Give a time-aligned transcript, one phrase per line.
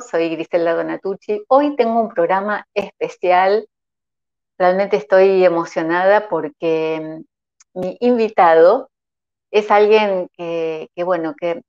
[0.00, 1.44] soy Griselda Donatucci.
[1.48, 3.68] Hoy tengo un programa especial.
[4.58, 7.22] Realmente estoy emocionada porque
[7.74, 8.90] mm, mi invitado
[9.52, 11.62] es alguien que, bueno, que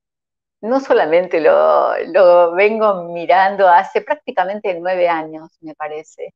[0.61, 6.33] no solamente lo, vengo mirando hace prácticamente nueve años, me parece,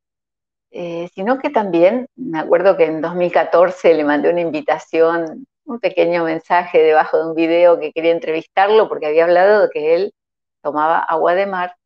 [0.69, 6.23] eh, sino que también, me acuerdo que en 2014 le mandé una invitación, un pequeño
[6.23, 10.13] mensaje debajo de un video que quería entrevistarlo porque había hablado de que él
[10.61, 11.78] tomaba agua de mar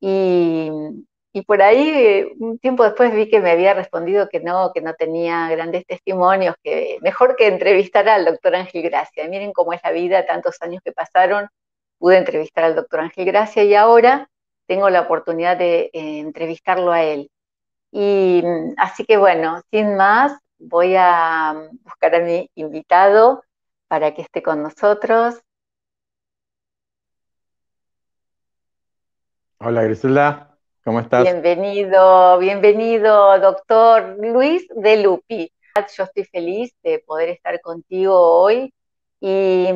[0.00, 4.94] y, por ahí, un tiempo después vi que me había respondido que no, que no
[4.94, 9.28] tenía grandes testimonios, que mejor que entrevistar al doctor Ángel Gracia.
[9.28, 11.48] miren cómo es la vida, tantos años que pasaron,
[11.98, 14.28] pude entrevistar al doctor Ángel Gracia y ahora
[14.66, 17.30] tengo la oportunidad de eh, entrevistarlo a él.
[17.92, 18.42] Y
[18.76, 23.42] así que bueno, sin más, voy a buscar a mi invitado
[23.88, 25.40] para que esté con nosotros.
[29.62, 31.22] Hola Griselda, ¿cómo estás?
[31.22, 35.52] Bienvenido, bienvenido, doctor Luis de Lupi.
[35.98, 38.72] Yo estoy feliz de poder estar contigo hoy
[39.20, 39.68] y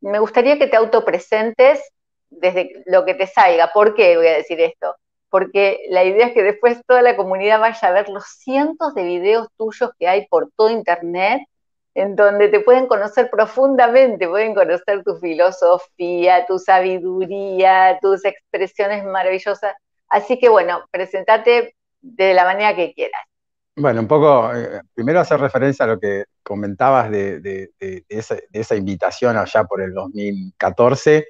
[0.00, 1.82] me gustaría que te autopresentes
[2.30, 3.72] desde lo que te salga.
[3.74, 4.96] ¿Por qué voy a decir esto?
[5.28, 9.02] Porque la idea es que después toda la comunidad vaya a ver los cientos de
[9.02, 11.42] videos tuyos que hay por todo Internet
[11.96, 19.74] en donde te pueden conocer profundamente, pueden conocer tu filosofía, tu sabiduría, tus expresiones maravillosas.
[20.10, 23.22] Así que bueno, presentate de la manera que quieras.
[23.74, 27.70] Bueno, un poco, eh, primero hacer referencia a lo que comentabas de,
[28.10, 31.26] esa, invitación allá por el 2014.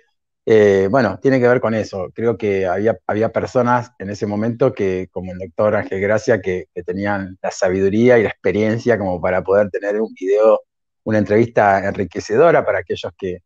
[0.49, 2.11] Eh, bueno, tiene que ver con eso.
[2.15, 6.69] Creo que había, había personas en ese momento que, como el doctor Ángel Gracia, que,
[6.87, 10.61] tenían la sabiduría y la experiencia como para poder tener un video,
[11.05, 13.39] una entrevista enriquecedora para aquellos que,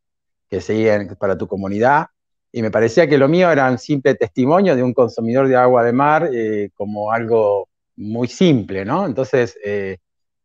[0.50, 2.06] que seguían para tu comunidad.
[2.52, 5.84] Y me parecía que lo mío era un simple testimonio de un consumidor de agua
[5.84, 9.06] de mar eh, como algo muy simple, ¿no?
[9.06, 9.98] Entonces, eh,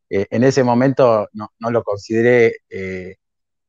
[0.10, 2.58] en ese momento no, no lo consideré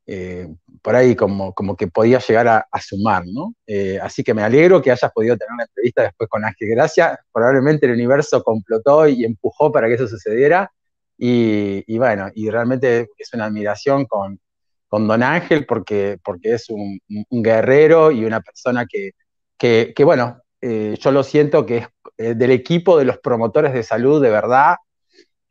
[0.09, 0.47] eh,
[0.83, 3.55] por ahí como, como que podía llegar a, sumar, ¿no?
[3.67, 7.19] Eh, así que me alegro que hayas podido tener una entrevista después con Ángel Gracia.
[7.33, 10.71] Probablemente el universo complotó y empujó para que eso sucediera.
[11.19, 14.39] Y, bueno, y realmente es una admiración con,
[14.87, 17.01] con Don Ángel porque, porque es un,
[17.31, 19.13] guerrero y una persona que,
[19.59, 24.23] que, bueno, eh, yo lo siento que es del equipo de los promotores de salud
[24.23, 24.77] de verdad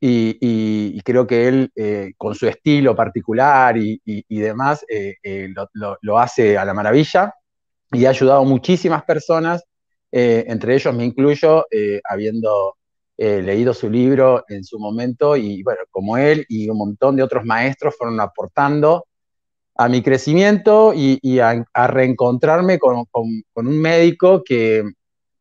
[0.07, 3.99] y, creo que él, eh, con su estilo particular y,
[4.29, 7.33] demás, eh, eh, lo, hace a la maravilla
[7.91, 9.63] y ha ayudado a muchísimas personas,
[10.11, 11.65] entre ellos me incluyo,
[12.09, 12.77] habiendo
[13.17, 17.43] leído su libro en su momento y bueno, como él y un montón de otros
[17.43, 19.05] maestros fueron aportando
[19.75, 24.83] a mi crecimiento y, a, reencontrarme con, un médico que,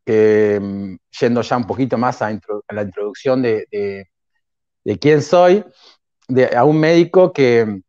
[0.07, 2.37] mm, yendo ya un poquito más a,
[2.71, 4.07] la introducción de de
[5.01, 5.65] quién soy,
[6.29, 7.83] de, a un médico que,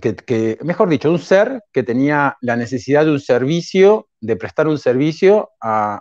[0.00, 4.78] que, mejor dicho, un ser que tenía la necesidad de un servicio, de prestar un
[4.78, 6.00] servicio a,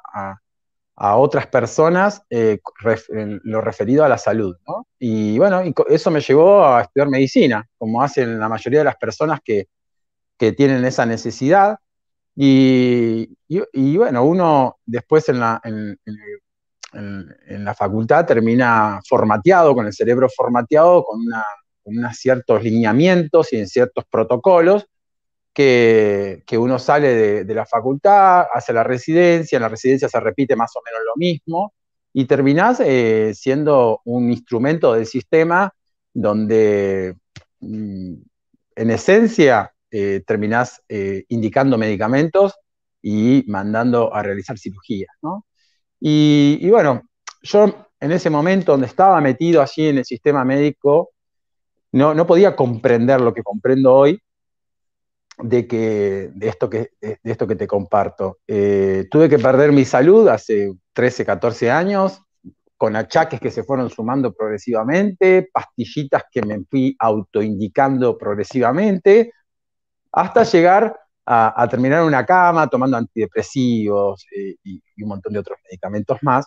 [0.95, 2.59] otras personas, eh,
[3.43, 4.55] lo referido a la salud.
[4.99, 8.95] Y bueno, y eso me llevó a estudiar medicina, como hacen la mayoría de las
[8.95, 9.67] personas que,
[10.57, 11.77] tienen esa necesidad.
[12.35, 13.37] Y,
[13.95, 16.17] bueno, uno después en, la, en, en,
[16.93, 21.19] en, la facultad termina formateado, con el cerebro formateado, con,
[21.85, 24.85] unos ciertos lineamientos y en ciertos protocolos,
[25.53, 30.71] que, uno sale de, la facultad, hace la residencia, en la residencia se repite más
[30.75, 31.73] o menos lo mismo,
[32.13, 35.73] y terminás eh, siendo un instrumento del sistema
[36.13, 37.15] donde,
[37.59, 38.13] mm,
[38.75, 42.55] en esencia, eh, terminás eh, indicando medicamentos
[43.01, 45.45] y mandando a realizar cirugías, ¿no?
[46.05, 47.03] Y, bueno,
[47.43, 51.11] yo en ese momento donde estaba metido allí en el sistema médico,
[51.93, 54.21] no, no podía comprender lo que comprendo hoy
[55.37, 58.39] de, que, de, esto, que, de, esto que te comparto.
[58.47, 62.21] eh, tuve que perder mi salud hace 13, 14 años,
[62.75, 69.31] con achaques que se fueron sumando progresivamente, pastillitas que me fui autoindicando progresivamente,
[70.11, 75.57] hasta llegar a, terminar en una cama tomando antidepresivos eh, y, un montón de otros
[75.63, 76.45] medicamentos más,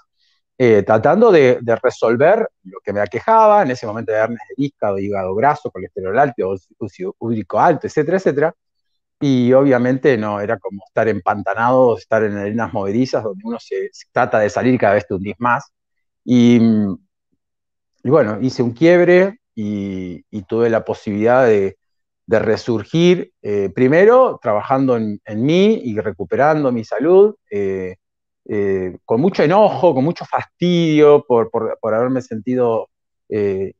[0.58, 4.98] eh, tratando de, resolver lo que me aquejaba, en ese momento de hernias de hígado,
[4.98, 8.54] hígado graso, colesterol alto, úcido úrico alto, etcétera, etcétera.
[9.20, 14.38] Y obviamente no, era como estar empantanado, estar en arenas movedizas donde uno se, trata
[14.40, 15.72] de salir cada vez te hundís más.
[16.24, 16.60] Y,
[18.02, 21.76] y bueno, hice un quiebre y, y tuve la posibilidad de,
[22.28, 27.96] resurgir, eh, primero trabajando en, mí y recuperando mi salud, eh,
[28.48, 31.50] eh, con mucho enojo, con mucho fastidio por,
[31.82, 32.88] haberme sentido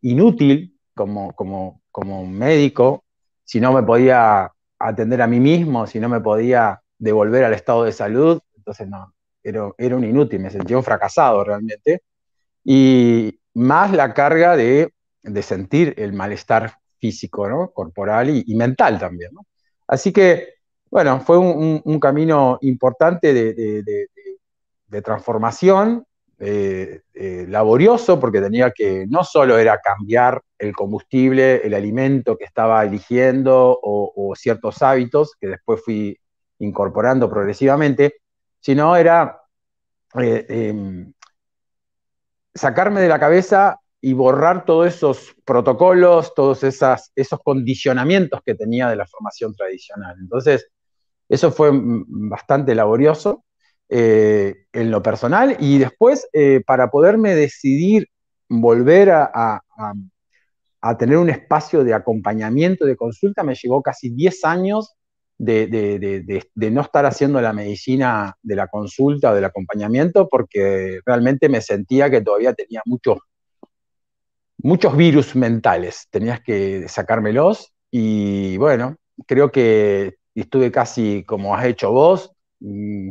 [0.01, 3.05] inútil como, como, como médico,
[3.45, 7.85] si no me podía atender a mí mismo, si no me podía devolver al estado
[7.85, 12.03] de salud, entonces no, era, era un inútil, me sentía un fracasado realmente.
[12.65, 14.93] Y más la carga de,
[15.41, 17.71] sentir el malestar físico, ¿no?
[17.71, 19.33] corporal y, mental también.
[19.87, 20.55] Así que,
[20.91, 26.05] bueno, fue un, camino importante de, transformación,
[26.39, 32.45] eh, eh, laborioso, porque tenía que, no solo era cambiar el combustible, el alimento que
[32.45, 36.19] estaba eligiendo o ciertos hábitos que después fui
[36.59, 38.17] incorporando progresivamente,
[38.61, 39.43] sino era
[40.21, 41.13] eh, em,
[42.55, 48.95] sacarme de la cabeza y borrar todos esos protocolos, todos esos condicionamientos que tenía de
[48.95, 50.15] la formación tradicional.
[50.21, 50.69] Entonces,
[51.29, 53.45] eso fue bastante laborioso
[53.89, 58.07] eh, en lo personal y después eh, para poderme decidir
[58.49, 59.61] volver a,
[60.97, 64.95] tener un espacio de acompañamiento, de consulta, me llevó casi 10 años
[65.37, 71.61] de, no estar haciendo la medicina de la consulta o del acompañamiento porque realmente me
[71.61, 73.19] sentía que todavía tenía muchos,
[74.59, 81.93] muchos virus mentales, tenías que sacármelos y bueno, creo que estuve casi como has hecho
[81.93, 82.71] vos, 10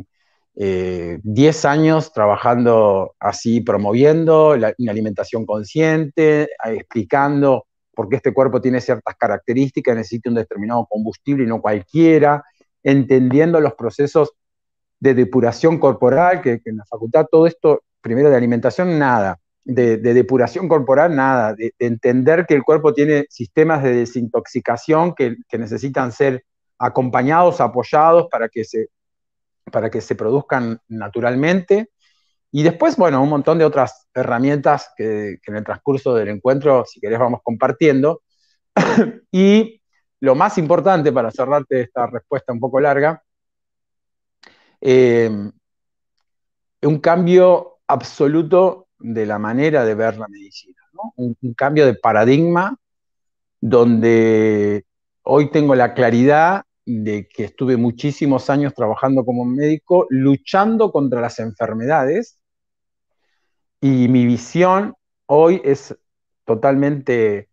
[0.56, 1.20] eh,
[1.64, 10.28] años trabajando así, promoviendo una alimentación consciente, explicando porque este cuerpo tiene ciertas características, necesita
[10.28, 12.44] un determinado combustible y no cualquiera,
[12.82, 14.32] entendiendo los procesos
[15.00, 20.68] de depuración corporal, que, en la facultad todo esto, primero de alimentación, nada, de, depuración
[20.68, 26.44] corporal, nada, de, entender que el cuerpo tiene sistemas de desintoxicación que, necesitan ser
[26.78, 28.88] acompañados, apoyados para que se,
[29.72, 31.90] para que se produzcan naturalmente,
[32.52, 37.00] y después, bueno, un montón de otras herramientas que, en el transcurso del encuentro, si
[37.00, 38.22] querés, vamos compartiendo.
[39.32, 39.82] y
[40.20, 43.22] lo más importante para cerrarte esta respuesta un poco larga,
[44.80, 45.50] eh,
[46.82, 50.76] un cambio absoluto de la manera de ver la medicina,
[51.16, 52.76] un, cambio de paradigma
[53.60, 54.84] donde
[55.22, 61.38] hoy tengo la claridad de que estuve muchísimos años trabajando como médico, luchando contra las
[61.38, 62.38] enfermedades
[63.80, 64.94] y mi visión
[65.26, 65.96] hoy es
[66.44, 67.48] totalmente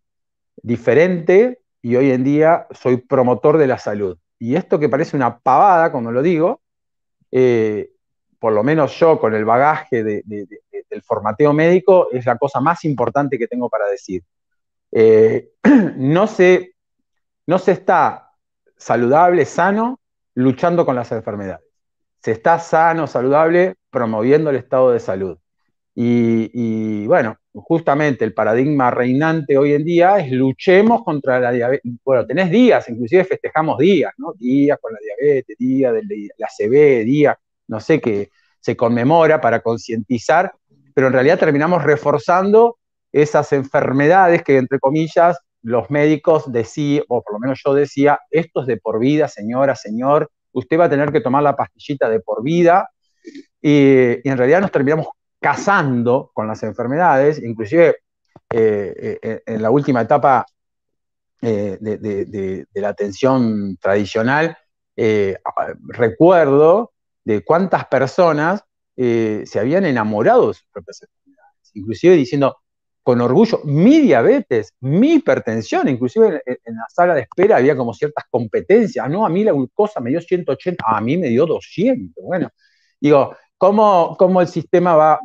[0.56, 4.18] diferente y hoy en día soy promotor de la salud.
[4.38, 6.62] Y esto que parece una pavada, como lo digo,
[7.30, 7.90] eh,
[8.44, 13.38] por lo menos yo con el bagaje del formateo médico, es la cosa más importante
[13.38, 14.22] que tengo para decir.
[14.92, 15.52] Eh,
[15.96, 16.74] no, se,
[17.46, 18.32] no se está
[18.76, 19.98] saludable, sano,
[20.34, 21.64] luchando con las enfermedades.
[22.20, 25.38] Se está sano, saludable, promoviendo el estado de salud.
[25.94, 31.90] Y, bueno, justamente el paradigma reinante hoy en día es luchemos contra la diabetes.
[32.04, 34.34] Bueno, tenés días, inclusive festejamos días, ¿no?
[34.34, 36.02] Días con la diabetes, día de
[36.36, 37.38] la CB, día,
[37.68, 38.30] no sé, que
[38.60, 40.52] se conmemora para concientizar,
[40.94, 42.78] pero en realidad terminamos reforzando
[43.12, 48.62] esas enfermedades que, entre comillas, los médicos decían, o por lo menos yo decía, esto
[48.62, 52.20] es de por vida, señora, señor, usted va a tener que tomar la pastillita de
[52.20, 52.88] por vida,
[53.60, 55.08] y en realidad nos terminamos
[55.40, 57.96] casando con las enfermedades, inclusive
[58.50, 60.46] eh, eh, en la última etapa
[61.42, 64.56] eh, de, la atención tradicional,
[65.88, 66.93] recuerdo
[67.24, 68.62] de cuántas personas
[68.96, 72.56] se habían enamorado de sus propias enfermedades, inclusive diciendo
[73.04, 78.24] con orgullo, mi diabetes, mi hipertensión, inclusive en, la sala de espera había como ciertas
[78.30, 82.48] competencias, no, a mí la glucosa me dio 180, a mí me dio 200, bueno,
[82.98, 85.20] digo, ¿cómo, cómo el sistema va,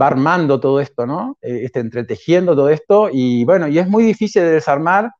[0.00, 1.38] va armando todo esto, ¿no?
[1.40, 5.10] Eh, este, entretejiendo todo esto y bueno, y es muy difícil de desarmar.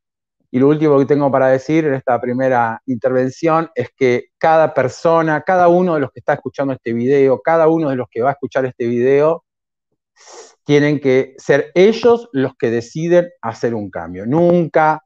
[0.54, 5.42] Y lo último que tengo para decir en esta primera intervención es que cada persona,
[5.42, 8.28] cada uno de los que está escuchando este video, cada uno de los que va
[8.28, 9.44] a escuchar este video,
[10.62, 14.26] tienen que ser ellos los que deciden hacer un cambio.
[14.26, 15.02] Nunca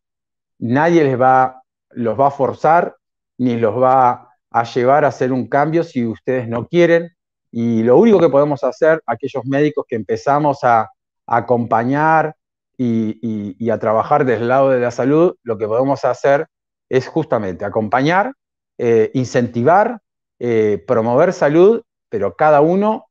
[0.59, 1.63] nadie les va,
[1.93, 2.97] los va a forzar
[3.39, 7.09] ni los va a llevar a hacer un cambio si ustedes no quieren.
[7.51, 10.91] Y lo único que podemos hacer, aquellos médicos que empezamos a,
[11.31, 12.35] acompañar
[12.79, 16.47] y, a trabajar desde el lado de la salud, lo que podemos hacer
[16.89, 18.33] es justamente acompañar,
[18.79, 19.99] eh, incentivar,
[20.39, 23.07] eh, promover salud, pero cada uno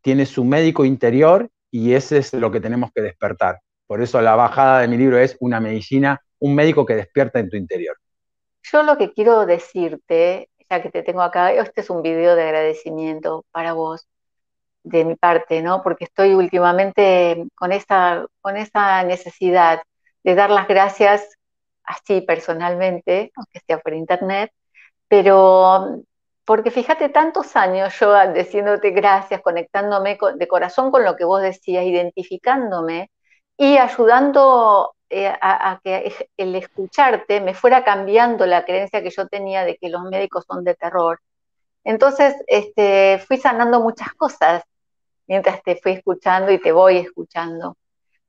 [0.00, 3.60] tiene su médico interior y ese es lo que tenemos que despertar.
[3.86, 7.50] Por eso la bajada de mi libro es una medicina, un médico que despierta en
[7.50, 7.96] tu interior.
[8.62, 12.42] yo lo que quiero decirte, ya que te tengo acá, este es un video de
[12.42, 14.08] agradecimiento para vos,
[14.82, 15.82] de mi parte, ¿no?
[15.82, 19.82] Porque estoy últimamente con esa, con necesidad
[20.22, 21.36] de dar las gracias
[21.84, 24.52] así personalmente, aunque sea por internet,
[25.08, 26.02] pero
[26.44, 31.84] porque fíjate tantos años yo diciéndote gracias, conectándome de corazón con lo que vos decías,
[31.84, 33.10] identificándome
[33.56, 39.64] y ayudando eh, a, que el escucharte me fuera cambiando la creencia que yo tenía
[39.64, 41.20] de que los médicos son de terror.
[41.84, 44.62] Entonces, este, fui sanando muchas cosas
[45.30, 47.76] mientras te fui escuchando y te voy escuchando.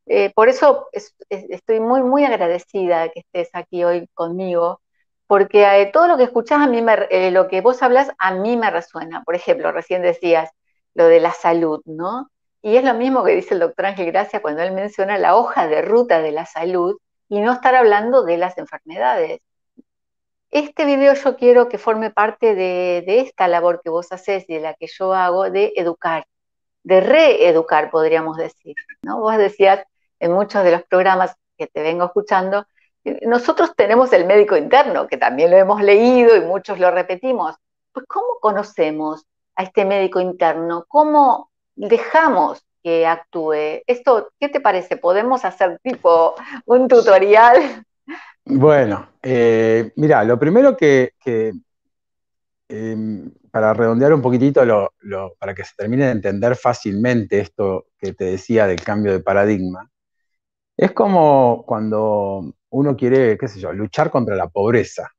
[0.06, 0.88] Eh, por eso
[1.30, 4.82] estoy muy, muy agradecida que estés aquí hoy conmigo,
[5.26, 8.56] porque eh, todo lo que escuchás a mí, me, lo que vos hablas, a mí
[8.56, 9.24] me resuena.
[9.24, 10.52] Por ejemplo, recién decías
[10.94, 12.30] lo de la salud, ¿no?
[12.62, 15.68] Y es lo mismo que dice el doctor Ángel Gracia cuando él menciona la hoja
[15.68, 16.98] de ruta de la salud
[17.30, 19.42] y no estar hablando de las enfermedades.
[20.52, 24.60] Este video yo quiero que forme parte de, esta labor que vos haces y de
[24.60, 26.26] la que yo hago de educar,
[26.84, 28.76] de reeducar, podríamos decir.
[29.04, 29.20] ¿no?
[29.20, 29.84] Vos decías
[30.20, 32.66] en muchos de los programas que te vengo escuchando,
[33.24, 37.56] nosotros tenemos el médico interno, que también lo hemos leído y muchos lo repetimos.
[37.92, 40.86] Pues ¿cómo conocemos a este médico interno?
[40.88, 43.84] ¿Cómo dejamos que actúe.
[43.86, 44.98] Esto, ¿qué te parece?
[44.98, 46.36] ¿Podemos hacer tipo
[46.66, 47.86] un tutorial?
[48.44, 51.14] Bueno, eh, mira, lo primero que,
[52.72, 54.62] em, para redondear un poquitito,
[55.40, 59.90] para que se termine de entender fácilmente esto que te decía del cambio de paradigma,
[60.78, 65.10] es como cuando uno quiere, qué sé yo, luchar contra la pobreza.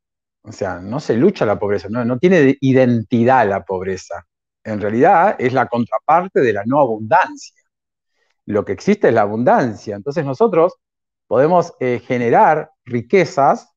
[0.42, 4.26] O sea, no se lucha la pobreza, no, no tiene identidad la pobreza
[4.64, 7.56] en realidad es la contraparte de la no abundancia.
[8.46, 9.96] Lo que existe es la abundancia.
[9.96, 10.74] Entonces nosotros
[11.26, 13.71] podemos eh, generar riquezas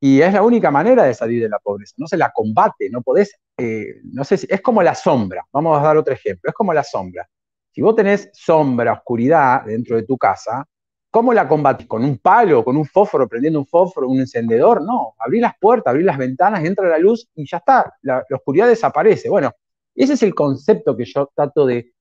[0.00, 1.94] y es la única manera de salir de la pobreza.
[1.98, 5.44] No se la combate, no podés, eh, no sé si, es como la sombra.
[5.52, 7.28] Vamos a dar otro ejemplo, es como la sombra.
[7.70, 10.64] Si vos tenés sombra, oscuridad dentro de tu casa,
[11.10, 11.86] ¿cómo la combatís?
[11.86, 14.82] ¿Con un palo, con un fósforo, prendiendo un fósforo, un encendedor?
[14.82, 18.68] No, abrí las puertas, abrí las ventanas, entra la luz y ya está, la oscuridad
[18.68, 19.28] desaparece.
[19.28, 19.52] Bueno,
[19.98, 21.92] ese es el concepto que yo trato de,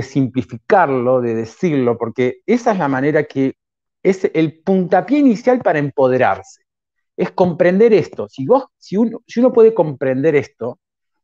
[0.00, 3.56] simplificarlo, de decirlo, porque esa es la manera que
[4.00, 6.61] es el puntapié inicial para empoderarse.
[7.16, 8.28] Es comprender esto.
[8.28, 10.78] Si, vos, si, uno, puede comprender esto,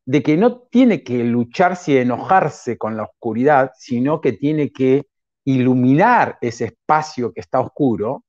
[0.05, 5.07] de que no tiene que lucharse y enojarse con la oscuridad, sino que tiene que
[5.45, 8.25] iluminar ese espacio que está oscuro,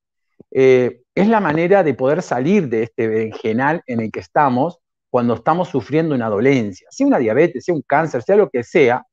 [0.51, 5.33] eh, es la manera de poder salir de este berenjenal en el que estamos cuando
[5.33, 9.03] estamos sufriendo una dolencia, sea una diabetes, sea un cáncer, sea lo que sea,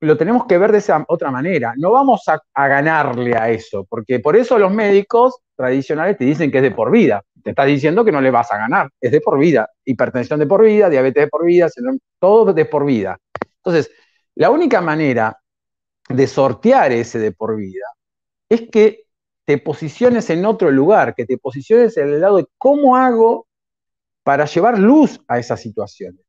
[0.00, 1.74] lo tenemos que ver de esa otra manera.
[1.76, 6.58] No vamos a, ganarle a eso, porque por eso los médicos tradicionales te dicen que
[6.58, 7.22] es de por vida.
[7.42, 9.68] Te estás diciendo que no le vas a ganar, es de por vida.
[9.84, 11.68] Hipertensión de por vida, diabetes de por vida,
[12.18, 13.18] todo de por vida.
[13.56, 13.90] Entonces,
[14.34, 15.38] la única manera
[16.08, 17.86] de sortear ese de por vida
[18.48, 19.04] es que
[19.44, 23.46] te posiciones en otro lugar, que te posiciones en el lado de cómo hago
[24.22, 26.20] para llevar luz a esas situaciones.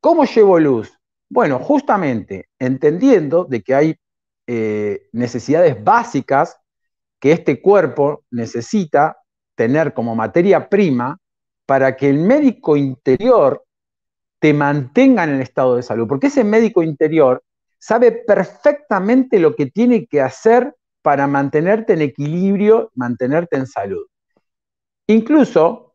[0.00, 0.92] ¿Cómo llevo luz?
[1.28, 3.96] Bueno, justamente entendiendo de que hay
[4.46, 6.56] eh, necesidades básicas
[7.18, 9.16] que este cuerpo necesita
[9.54, 11.18] tener como materia prima
[11.66, 13.64] para que el médico interior
[14.38, 17.42] te mantenga en el estado de salud, porque ese médico interior
[17.78, 24.06] sabe perfectamente lo que tiene que hacer para mantenerte en equilibrio, mantenerte en salud.
[25.08, 25.94] Incluso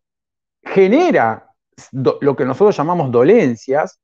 [0.64, 1.54] genera
[1.94, 4.00] lo que nosotros llamamos dolencias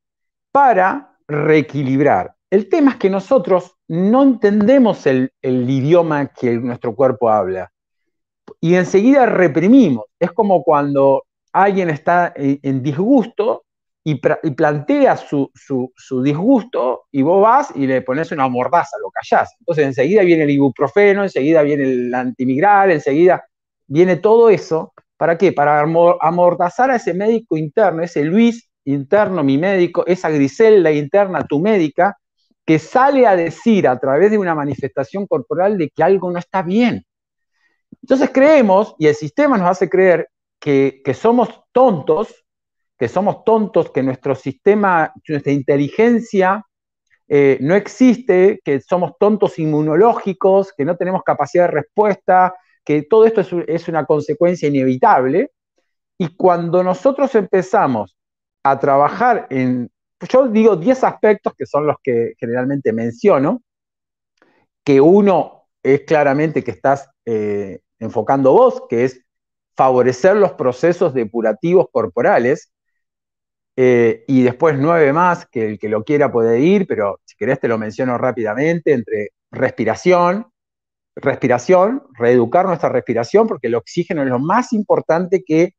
[0.51, 2.35] para reequilibrar.
[2.49, 7.71] El tema es que nosotros no entendemos el, idioma que nuestro cuerpo habla
[8.59, 10.05] y enseguida reprimimos.
[10.19, 13.63] Es como cuando alguien está en, disgusto
[14.03, 15.51] y, plantea su,
[16.23, 19.55] disgusto y vos vas y le pones una mordaza, lo callás.
[19.59, 23.45] Entonces enseguida viene el ibuprofeno, enseguida viene el antimigral, enseguida
[23.87, 25.53] viene todo eso ¿Para qué?
[25.53, 25.79] Para
[26.19, 32.17] amordazar a ese médico interno, ese Luis interno, mi médico, esa Griselda interna, tu médica,
[32.65, 36.61] que sale a decir a través de una manifestación corporal de que algo no está
[36.61, 37.05] bien.
[38.01, 42.45] Entonces creemos, y el sistema nos hace creer, que, somos tontos,
[42.97, 46.65] que somos tontos, que nuestro sistema, nuestra inteligencia
[47.27, 52.53] eh, no existe, que somos tontos inmunológicos, que no tenemos capacidad de respuesta,
[52.85, 55.51] que todo esto es, una consecuencia inevitable.
[56.17, 58.15] Y cuando nosotros empezamos
[58.63, 59.91] a trabajar en,
[60.29, 63.61] yo digo 10 aspectos que son los que generalmente menciono,
[64.85, 69.21] que uno es claramente que estás eh, enfocando vos, que es
[69.75, 72.71] favorecer los procesos depurativos corporales.
[73.75, 77.59] Eh, y después nueve más, que el que lo quiera puede ir, pero si querés
[77.59, 80.47] te lo menciono rápidamente, entre respiración,
[81.15, 85.73] respiración, reeducar nuestra respiración, porque el oxígeno es lo más importante que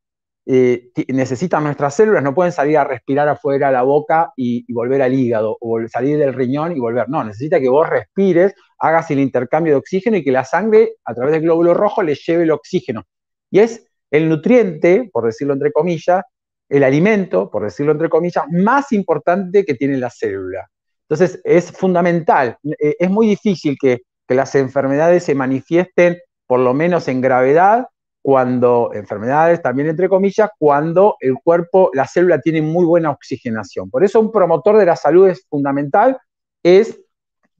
[0.47, 5.13] eh, necesitan nuestras células, no pueden salir a respirar afuera la boca y, volver al
[5.13, 7.09] hígado, o salir del riñón y volver.
[7.09, 11.13] No, necesita que vos respires, hagas el intercambio de oxígeno y que la sangre, a
[11.13, 13.03] través del glóbulo rojo, le lleve el oxígeno.
[13.51, 16.23] Y es el nutriente, por decirlo entre comillas,
[16.69, 20.67] el alimento, por decirlo entre comillas, más importante que tiene la célula.
[21.07, 22.57] Entonces, es fundamental.
[22.79, 26.17] Eh, es muy difícil que, que las enfermedades se manifiesten,
[26.47, 27.85] por lo menos en gravedad,
[28.25, 33.91] cuando, enfermedades también entre comillas, cuando el cuerpo, la célula tiene muy buena oxigenación.
[33.91, 36.17] Por eso un promotor de la salud es fundamental,
[36.63, 36.99] es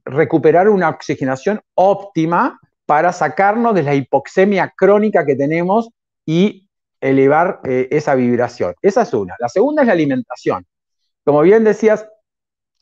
[0.06, 5.90] recuperar una oxigenación óptima para sacarnos de la hipoxemia crónica que tenemos
[6.24, 6.68] y
[7.00, 8.74] elevar eh, esa vibración.
[8.80, 9.34] Esa es una.
[9.38, 10.64] La segunda es la alimentación.
[11.24, 12.06] Como bien decías,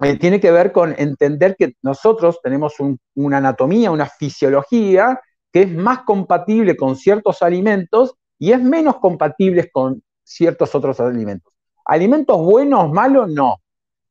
[0.00, 2.74] eh, tiene que ver con entender que nosotros tenemos
[3.14, 9.70] una anatomía, una fisiología que es más compatible con ciertos alimentos y es menos compatible
[9.70, 11.52] con ciertos otros alimentos.
[11.86, 13.56] Alimentos buenos, malos, no.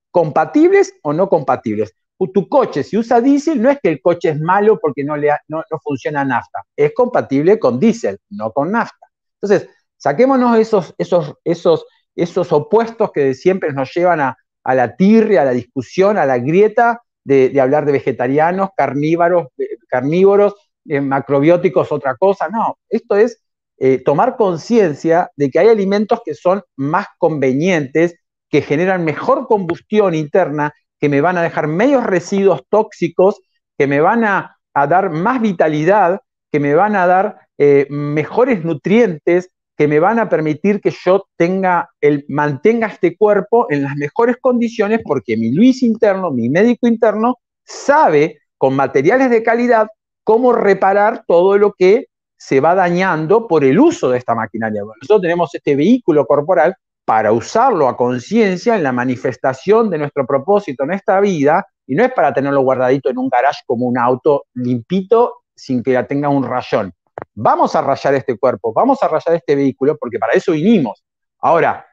[0.10, 1.94] Compatibles o no compatibles.
[2.32, 5.30] Tu coche, si usa diésel, no es que el coche es malo porque no, le
[5.48, 6.64] no, funciona nafta.
[6.76, 9.08] Es compatible con diésel, no con nafta.
[9.42, 15.46] Entonces, saquémonos esos, esos, esos, esos opuestos que siempre nos llevan a, la tirria, a
[15.46, 22.16] la discusión, a la grieta de, de hablar de vegetarianos, carnívoros, eh, carnívoros macrobióticos otra
[22.16, 23.42] cosa, no, esto es
[23.78, 28.16] eh, tomar conciencia de que hay alimentos que son más convenientes,
[28.50, 30.74] que generan mejor combustión interna,
[31.04, 33.42] que me van a dejar menos residuos tóxicos,
[33.78, 39.50] que me van a, dar más vitalidad, que me van a dar eh, mejores nutrientes,
[39.76, 44.38] que me van a permitir que yo tenga el, mantenga este cuerpo en las mejores
[44.40, 49.90] condiciones porque mi Luis interno, mi médico interno, sabe con materiales de calidad
[50.24, 54.84] cómo reparar todo lo que se va dañando por el uso de esta maquinaria.
[54.84, 60.84] nosotros tenemos este vehículo corporal para usarlo a conciencia en la manifestación de nuestro propósito
[60.84, 64.46] en esta vida, y no es para tenerlo guardadito en un garage como un auto
[64.54, 66.94] limpito sin que tenga un rayón.
[67.36, 71.04] Vamos a rayar este cuerpo, vamos a rayar este vehículo, porque para eso vinimos.
[71.40, 71.86] Ahora,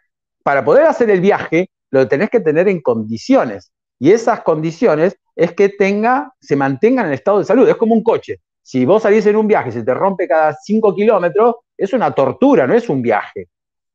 [0.43, 3.73] para poder hacer el viaje, lo tenés que tener en condiciones.
[3.99, 7.69] Y esas condiciones es que tenga, se mantenga en el estado de salud.
[7.69, 8.41] Es como un coche.
[8.63, 12.13] Si vos salís en un viaje y se te rompe cada 5 kilómetros, es una
[12.13, 13.49] tortura, no es un viaje.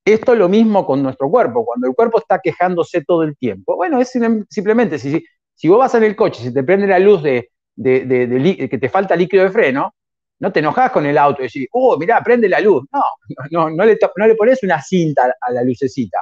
[0.05, 1.65] Esto es lo mismo con nuestro cuerpo.
[1.65, 4.11] Cuando el cuerpo está quejándose todo el tiempo, bueno, es
[4.49, 8.77] simplemente, si, si vos vas en el coche, si te prende la luz de, que
[8.79, 9.95] te falta líquido de freno,
[10.37, 12.83] no te enojas con el auto y decís, oh, mirá, prende la luz.
[12.91, 13.01] No,
[13.51, 16.21] no, no, le, no le pones una cinta a la lucecita.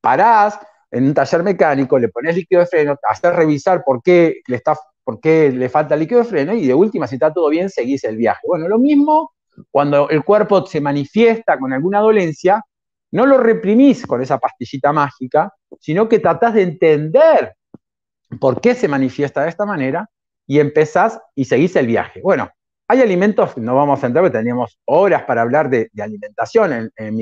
[0.00, 0.58] Parás,
[0.90, 4.76] en un taller mecánico, le pones líquido de freno, hacer revisar por qué le, está,
[5.04, 8.02] por qué le falta líquido de freno y de última, si está todo bien, seguís
[8.04, 8.40] el viaje.
[8.46, 9.34] Bueno, lo mismo
[9.70, 12.64] cuando el cuerpo se manifiesta con alguna dolencia,
[13.14, 17.54] no lo reprimís con esa pastillita mágica, sino que tratás de entender
[18.40, 20.10] por qué se manifiesta de esta manera
[20.48, 22.20] y empezás y seguís el viaje.
[22.22, 22.50] Bueno,
[22.88, 27.16] hay alimentos, no vamos a entrar, porque teníamos horas para hablar de, alimentación en, en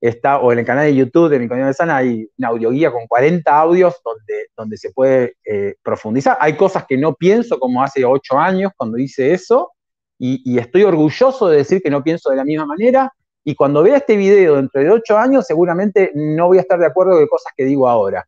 [0.00, 2.90] está, o en el canal de YouTube de Mi Comida de Sana hay una audioguía
[2.90, 6.36] con 40 audios donde, donde se puede eh, profundizar.
[6.40, 9.70] Hay cosas que no pienso como hace 8 años cuando hice eso,
[10.22, 13.10] y, estoy orgulloso de decir que no pienso de la misma manera,
[13.44, 16.86] y cuando vea este video dentro de 8 años seguramente no voy a estar de
[16.86, 18.26] acuerdo con cosas que digo ahora.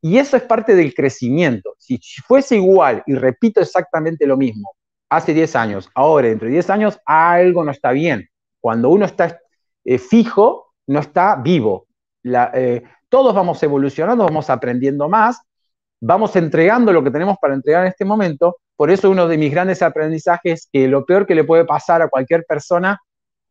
[0.00, 1.74] Y eso es parte del crecimiento.
[1.78, 4.70] Si fuese igual y repito exactamente lo mismo
[5.08, 8.28] hace 10 años, ahora dentro de 10 años, algo no está bien.
[8.60, 9.40] Cuando uno está
[9.84, 11.86] eh, fijo, no está vivo.
[12.24, 15.40] Eh, todos vamos evolucionando, vamos aprendiendo más,
[16.00, 18.56] vamos entregando lo que tenemos para entregar en este momento.
[18.74, 22.02] Por eso uno de mis grandes aprendizajes es que lo peor que le puede pasar
[22.02, 23.00] a cualquier persona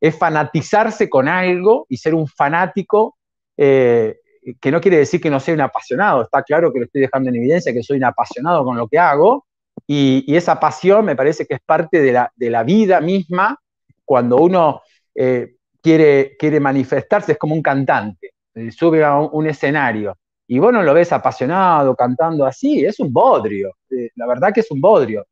[0.02, 3.18] es fanatizarse con algo y ser un fanático,
[3.56, 4.18] eh,
[4.60, 6.24] que no quiere decir que no sea un apasionado.
[6.24, 8.98] Está claro que lo estoy dejando en evidencia, que soy un apasionado con lo que
[8.98, 9.46] hago.
[9.86, 13.56] Y, esa pasión me parece que es parte de la, de la vida misma.
[14.04, 14.82] Cuando uno
[15.14, 20.74] eh, quiere, quiere manifestarse, es como un cantante, eh, sube a un, escenario y vos
[20.74, 23.78] no lo ves apasionado, cantando así, es un bodrio,
[24.16, 25.26] la verdad que es un bodrio.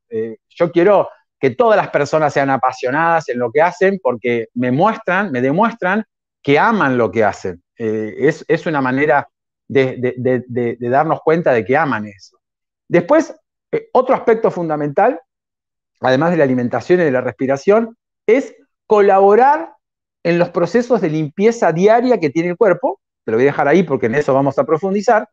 [0.47, 5.32] Yo quiero que todas las personas sean apasionadas en lo que hacen porque me muestran,
[5.32, 6.04] me demuestran
[6.41, 7.63] que aman lo que hacen.
[7.75, 9.30] Es, es, una manera
[9.67, 12.38] de, de, de, darnos cuenta de que aman eso.
[12.89, 13.34] Después,
[13.93, 15.19] otro aspecto fundamental,
[16.02, 17.97] además de la alimentación y de la respiración,
[18.28, 18.54] es
[18.86, 19.73] colaborar
[20.23, 23.67] en los procesos de limpieza diaria que tiene el cuerpo, te lo voy a dejar
[23.67, 25.30] ahí porque en eso vamos a profundizar.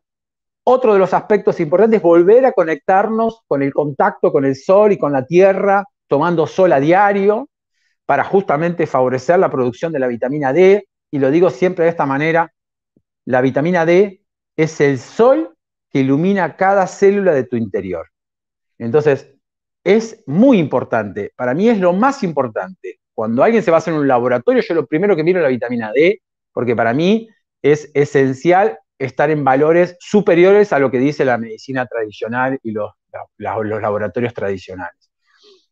[0.63, 4.93] Otro de los aspectos importantes es volver a conectarnos con el contacto con el sol
[4.93, 7.49] y con la tierra, tomando sol a diario,
[8.07, 10.89] para justamente favorecer la producción de la vitamina D.
[11.11, 12.53] Y lo digo siempre de esta manera,
[13.25, 14.23] la vitamina D
[14.57, 15.57] es el sol
[15.91, 18.07] que ilumina cada célula de tu interior.
[18.79, 19.35] Entonces,
[19.85, 23.01] es muy importante, para mí es lo más importante.
[23.15, 25.49] Cuando alguien se va a hacer un laboratorio, yo lo primero que miro es la
[25.49, 26.21] vitamina D,
[26.53, 27.29] porque para mí
[27.63, 32.91] es esencial estar en valores superiores a lo que dice la medicina tradicional y los,
[33.39, 35.06] los laboratorios tradicionales.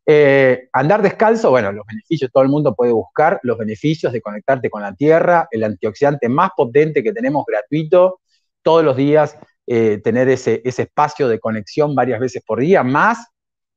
[0.07, 4.69] Eh, andar descalzo, bueno, los beneficios, todo el mundo puede buscar los beneficios de conectarte
[4.69, 8.21] con la tierra, el antioxidante más potente que tenemos gratuito,
[8.63, 13.29] todos los días eh, tener ese, espacio de conexión varias veces por día, más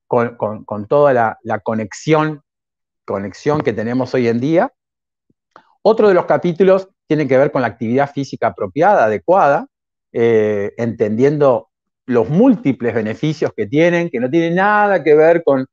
[0.07, 0.37] con,
[0.87, 2.41] toda la, conexión,
[3.05, 4.73] conexión que tenemos hoy en día.
[5.81, 9.67] Otro de los capítulos tiene que ver con la actividad física apropiada, adecuada,
[10.11, 11.69] eh, entendiendo
[12.05, 15.67] los múltiples beneficios que tienen, que no tienen nada que ver con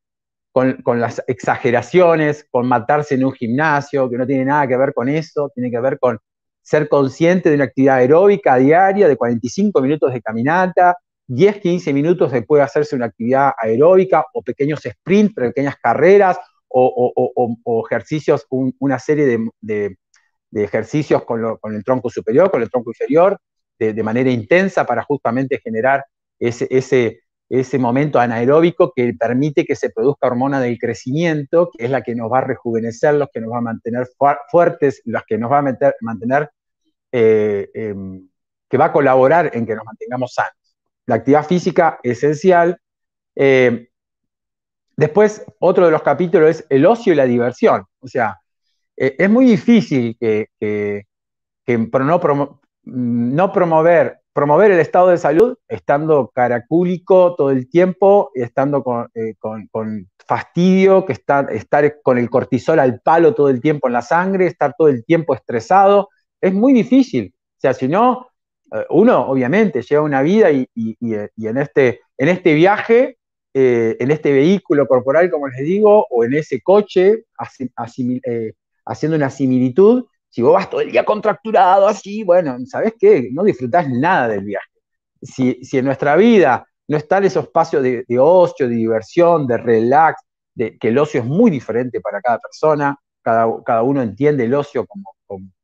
[0.54, 5.08] con, las exageraciones, con matarse en un gimnasio, que no tiene nada que ver con
[5.08, 6.20] eso, tiene que ver con
[6.62, 12.30] ser consciente de una actividad aeróbica diaria de 45 minutos de caminata, 10, 15 minutos
[12.30, 16.38] de hacerse una actividad aeróbica o pequeños sprints, pequeñas carreras
[16.68, 19.96] o, ejercicios, una serie de,
[20.52, 23.40] ejercicios con, el tronco superior, con el tronco inferior,
[23.76, 26.04] de, manera intensa para justamente generar
[26.38, 32.02] ese, ese momento anaeróbico que permite que se produzca hormona del crecimiento, que es la
[32.02, 34.08] que nos va a rejuvenecer, los que nos va a mantener
[34.50, 35.62] fuertes, los que nos va a
[36.00, 36.50] mantener,
[37.12, 38.28] eh, em,
[38.68, 40.76] que va a colaborar en que nos mantengamos sanos.
[41.06, 42.78] La actividad física esencial.
[43.36, 43.88] Eh,
[44.96, 47.84] después, otro de los capítulos es el ocio y la diversión.
[48.00, 48.40] O sea,
[48.96, 51.06] eh, es muy difícil que, que,
[51.78, 59.34] no, no promover promover el estado de salud estando caracúlico todo el tiempo, estando eh,
[59.38, 64.02] con, fastidio, que está, estar con el cortisol al palo todo el tiempo en la
[64.02, 66.08] sangre, estar todo el tiempo estresado,
[66.40, 67.32] es muy difícil.
[67.36, 68.26] O sea, si no,
[68.72, 73.18] eh, uno obviamente lleva una vida y, en, este, en este viaje,
[73.54, 80.06] eh, en este vehículo corporal, como les digo, o en ese coche, haciendo una similitud,
[80.34, 83.28] si vos vas todo el día contracturado así, bueno, ¿sabes qué?
[83.30, 84.66] No disfrutás nada del viaje.
[85.22, 90.20] Si, en nuestra vida no están esos espacios de, ocio, de diversión, de relax,
[90.52, 94.54] de, que el ocio es muy diferente para cada persona, cada, cada uno entiende el
[94.54, 95.14] ocio como,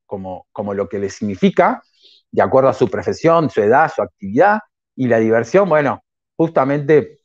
[0.06, 1.82] como, como, lo que le significa,
[2.30, 4.60] de acuerdo a su profesión, su edad, su actividad,
[4.94, 6.04] y la diversión, bueno,
[6.36, 7.18] justamente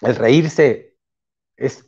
[0.00, 0.96] el reírse
[1.54, 1.86] es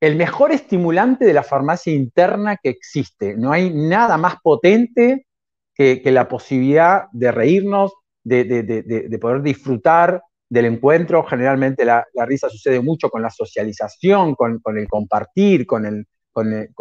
[0.00, 3.36] el mejor estimulante de la farmacia interna que existe.
[3.36, 5.26] No hay nada más potente
[5.74, 11.24] que, la posibilidad de reírnos, de, poder disfrutar del encuentro.
[11.24, 16.06] Generalmente la, risa sucede mucho con la socialización, con, el compartir, con el,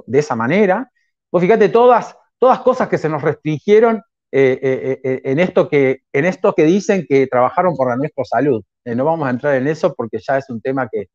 [0.06, 0.90] de esa manera.
[1.30, 4.02] Pues fíjate, todas, todas cosas que se nos restringieron
[4.32, 8.24] eh, eh, eh, en, esto que, en esto que dicen que trabajaron por la nuestra
[8.24, 8.64] salud.
[8.86, 11.08] no vamos a entrar en eso porque ya es un tema que,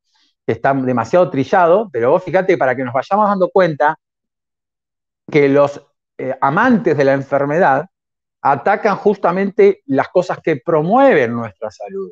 [0.46, 3.96] está demasiado trillado, pero vos fíjate para que nos vayamos dando cuenta
[5.30, 5.80] que los
[6.18, 7.86] eh, amantes de la enfermedad
[8.42, 12.10] atacan justamente las cosas que promueven nuestra salud.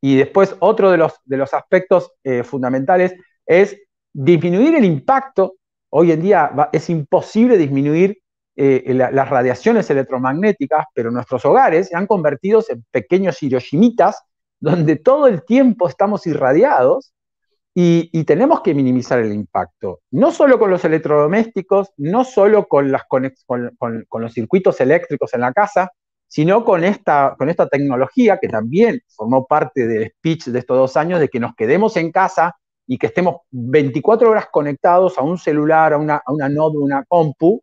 [0.00, 3.76] Y después otro de los, de los aspectos eh, fundamentales es
[4.12, 5.54] disminuir el impacto.
[5.90, 8.18] Hoy en día es imposible disminuir
[8.54, 14.22] eh, las radiaciones electromagnéticas, pero nuestros hogares se han convertido en pequeños hiroshimitas
[14.60, 17.12] donde todo el tiempo estamos irradiados
[17.74, 24.32] y, tenemos que minimizar el impacto, no solo con los electrodomésticos, no solo con, los
[24.32, 25.92] circuitos eléctricos en la casa,
[26.26, 30.96] sino con esta, con esta tecnología que también formó parte del speech de estos dos
[30.96, 35.38] años, de que nos quedemos en casa y que estemos 24 horas conectados a un
[35.38, 37.62] celular, a una, a una node, una compu,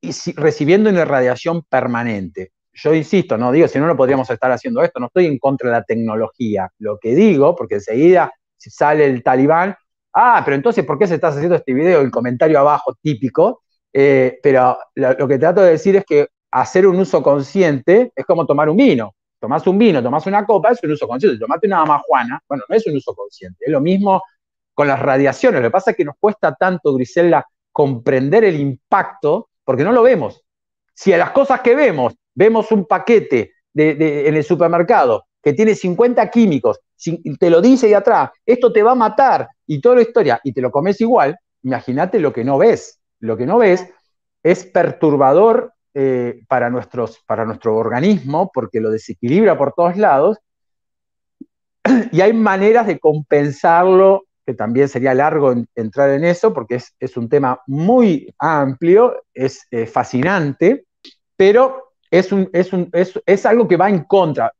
[0.00, 2.52] y recibiendo una radiación permanente.
[2.74, 5.70] Yo insisto, no digo, si no, no podríamos estar haciendo esto, no estoy en contra
[5.70, 6.70] de la tecnología.
[6.78, 8.32] Lo que digo, porque enseguida
[8.70, 9.74] sale el talibán,
[10.14, 12.00] ah, pero entonces, ¿por qué se está haciendo este video?
[12.00, 16.98] El comentario abajo típico, eh, pero lo, que trato de decir es que hacer un
[16.98, 19.14] uso consciente es como tomar un vino.
[19.38, 21.38] Tomás un vino, tomás una copa, es un uso consciente.
[21.38, 23.58] Tomate una majuana, bueno, no es un uso consciente.
[23.60, 24.22] Es lo mismo
[24.72, 25.60] con las radiaciones.
[25.60, 30.02] Lo que pasa es que nos cuesta tanto, Grisela, comprender el impacto porque no lo
[30.02, 30.42] vemos.
[30.94, 36.30] Si a las cosas que vemos, vemos un paquete en el supermercado que tiene 50
[36.30, 36.78] químicos,
[37.38, 40.52] te lo dice de atrás, esto te va a matar y toda la historia, y
[40.52, 43.00] te lo comes igual, imagínate lo que no ves.
[43.20, 43.86] Lo que no ves
[44.42, 50.38] es perturbador eh, para, nuestros, para nuestro organismo porque lo desequilibra por todos lados
[52.12, 57.28] y hay maneras de compensarlo, que también sería largo entrar en eso porque es, un
[57.28, 60.86] tema muy amplio, es fascinante,
[61.36, 64.52] pero es, un, es, un, es algo que va en contra.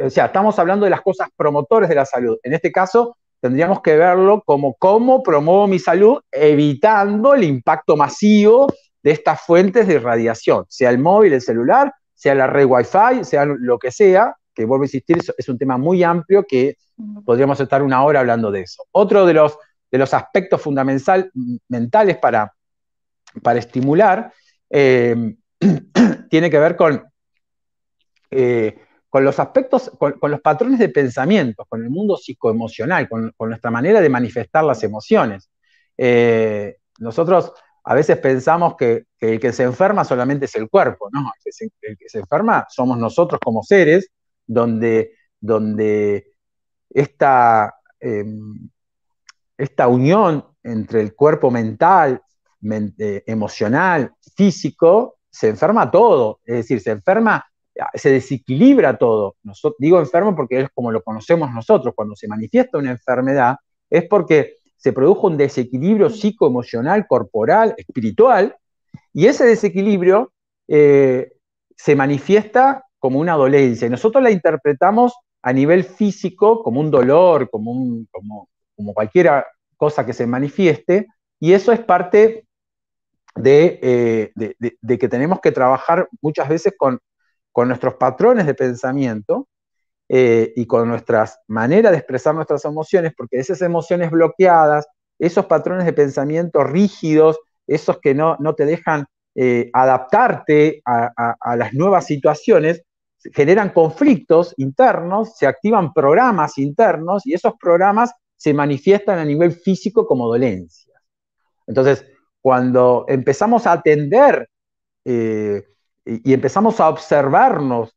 [0.00, 2.38] O sea, estamos hablando de las cosas promotores de la salud.
[2.42, 8.66] En este caso, tendríamos que verlo como cómo promuevo mi salud evitando el impacto masivo
[9.02, 13.44] de estas fuentes de radiación, sea el móvil, el celular, sea la red Wi-Fi, sea
[13.44, 16.76] lo que sea, que vuelvo a insistir, es un tema muy amplio que
[17.24, 18.82] podríamos estar una hora hablando de eso.
[18.90, 19.56] Otro de los,
[19.90, 22.52] de los aspectos fundamentales para,
[23.42, 24.32] para estimular
[24.68, 25.36] eh,
[26.30, 27.04] tiene que ver con
[28.30, 28.78] eh,
[29.08, 34.00] con los aspectos, con, los patrones de pensamiento, con el mundo psicoemocional, con, nuestra manera
[34.00, 35.50] de manifestar las emociones.
[35.96, 37.52] Eh, nosotros
[37.84, 41.32] a veces pensamos que, el que se enferma solamente es el cuerpo, ¿no?
[41.80, 44.10] El que se, enferma somos nosotros como seres,
[44.46, 46.32] donde, donde
[46.90, 48.68] esta, em,
[49.56, 52.20] esta unión entre el cuerpo mental,
[52.62, 57.46] eh, emocional, físico, se enferma todo, es decir, se enferma
[57.94, 59.36] se desequilibra todo.
[59.78, 61.94] digo enfermo porque es como lo conocemos nosotros.
[61.94, 63.56] Cuando se manifiesta una enfermedad
[63.90, 68.56] es porque se produjo un desequilibrio psicoemocional, corporal, espiritual,
[69.12, 70.32] y ese desequilibrio
[70.68, 71.32] eh,
[71.76, 73.86] se manifiesta como una dolencia.
[73.86, 79.44] Y nosotros la interpretamos a nivel físico como un dolor, como, un, como, como cualquier
[79.76, 81.06] cosa que se manifieste,
[81.40, 82.44] y eso es parte
[83.36, 86.98] de, eh, de, que tenemos que trabajar muchas veces con
[87.58, 89.48] con nuestros patrones de pensamiento
[90.08, 94.86] eh, y con nuestras maneras de expresar nuestras emociones, porque esas emociones bloqueadas,
[95.18, 101.74] esos patrones de pensamiento rígidos, esos que no, no te dejan eh, adaptarte a, las
[101.74, 102.84] nuevas situaciones,
[103.32, 110.06] generan conflictos internos, se activan programas internos y esos programas se manifiestan a nivel físico
[110.06, 111.02] como dolencias.
[111.66, 112.06] Entonces,
[112.40, 114.48] cuando empezamos a atender
[115.04, 115.64] eh,
[116.08, 117.94] y, empezamos a observarnos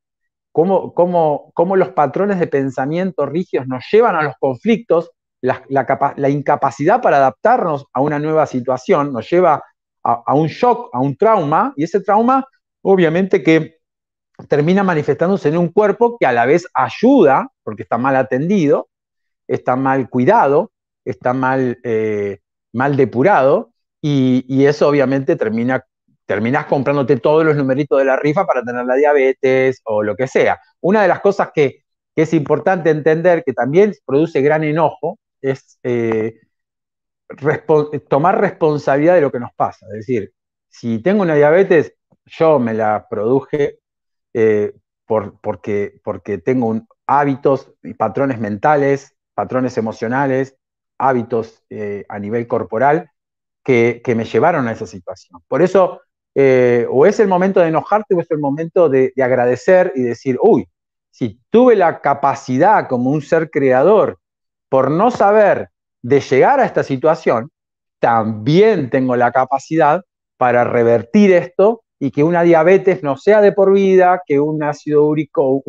[0.52, 7.18] cómo, cómo, los patrones de pensamiento rígidos nos llevan a los conflictos, la, incapacidad para
[7.18, 9.64] adaptarnos a una nueva situación nos lleva
[10.04, 12.46] a, un shock, a un trauma, y ese trauma
[12.82, 13.78] obviamente que
[14.48, 18.90] termina manifestándose en un cuerpo que a la vez ayuda, porque está mal atendido,
[19.48, 20.72] está mal cuidado,
[21.06, 22.40] está mal, eh,
[22.74, 23.72] mal depurado,
[24.02, 25.86] y, y, eso obviamente termina
[26.32, 30.28] terminás comprándote todos los numeritos de la rifa para tener la diabetes o lo que
[30.28, 30.62] sea.
[30.80, 31.84] Una de las cosas que,
[32.16, 36.40] es importante entender, que también produce gran enojo, es eh,
[38.08, 39.86] tomar responsabilidad de lo que nos pasa.
[39.88, 40.32] Es decir,
[40.70, 43.80] si tengo una diabetes, yo me la produje
[44.34, 44.74] eh,
[45.06, 46.00] por, porque,
[46.46, 50.56] tengo hábitos y patrones mentales, patrones emocionales,
[50.98, 53.12] hábitos eh, a nivel corporal
[53.64, 55.42] que, me llevaron a esa situación.
[55.48, 56.02] Por eso
[56.36, 60.38] eh, o es el momento de enojarte o es el momento de, agradecer y decir,
[60.42, 60.68] uy,
[61.10, 64.20] si tuve la capacidad como un ser creador
[64.70, 65.70] por no saber
[66.02, 67.52] de llegar a esta situación,
[68.00, 70.04] también tengo la capacidad
[70.38, 75.06] para revertir esto y que una diabetes no sea de por vida, que un ácido
[75.06, 75.62] úrico,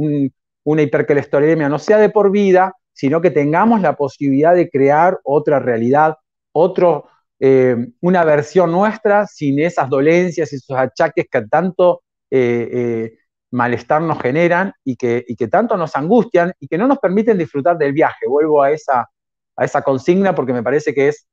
[0.64, 5.58] una hipercolesterolemia no sea de por vida, sino que tengamos la posibilidad de crear otra
[5.58, 6.16] realidad,
[6.52, 7.06] otro,
[7.44, 13.18] eh, una versión nuestra sin esas dolencias y esos achaques que tanto eh, eh,
[13.50, 17.76] malestar nos generan y que, que, tanto nos angustian y que no nos permiten disfrutar
[17.76, 18.28] del viaje.
[18.28, 19.08] Vuelvo a esa,
[19.56, 21.26] a esa consigna porque me parece que es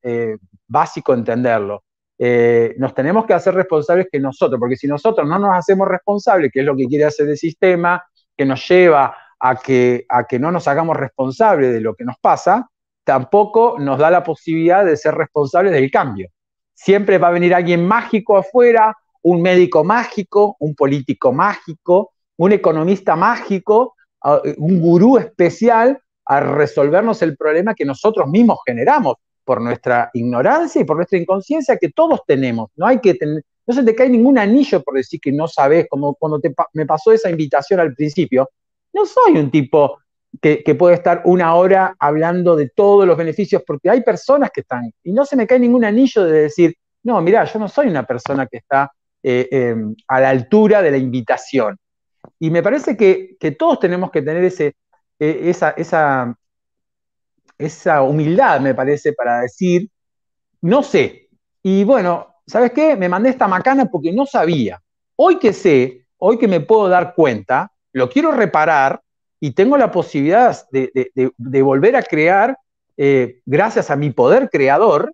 [0.67, 1.84] básico entenderlo.
[2.17, 6.62] nos tenemos que hacer responsables que nosotros, porque si nosotros no nos hacemos responsables, que
[6.62, 8.04] es lo que quiere hacer el sistema,
[8.36, 12.15] que nos lleva a que, a que no nos hagamos responsables de lo que nos
[12.19, 12.67] pasa,
[13.10, 16.30] tampoco nos da la posibilidad de ser responsables del cambio.
[16.76, 23.15] Siempre va a venir alguien mágico afuera, un médico mágico, un político mágico, un economista
[23.15, 23.95] mágico,
[24.58, 30.84] un gurú especial a resolvernos el problema que nosotros mismos generamos por nuestra ignorancia y
[30.84, 32.69] por nuestra inconsciencia que todos tenemos.
[32.76, 33.17] No hay que
[33.65, 36.39] no se te cae ningún anillo por decir que no sabes, como cuando
[36.74, 38.52] me pasó esa invitación al principio.
[38.93, 39.98] No soy un tipo
[40.41, 44.91] que, puede estar una hora hablando de todos los beneficios, porque hay personas que están,
[45.03, 48.03] y no se me cae ningún anillo de decir, no, mira, yo no soy una
[48.03, 48.91] persona que está
[49.23, 51.77] eh, em, a la altura de la invitación.
[52.39, 54.75] Y me parece que, todos tenemos que tener ese,
[55.19, 56.35] e, esa, esa,
[57.57, 59.89] esa humildad, me parece, para decir,
[60.61, 61.27] no sé,
[61.61, 62.95] Y bueno, ¿sabes qué?
[62.95, 64.81] Me mandé esta macana porque no sabía.
[65.17, 69.01] Hoy que sé, hoy que me puedo dar cuenta, lo quiero reparar
[69.39, 72.58] y tengo la posibilidad de, volver a crear
[72.97, 75.13] eh, gracias a mi poder creador,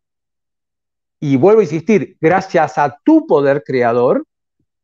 [1.20, 4.26] y vuelvo a insistir, gracias a tu poder creador,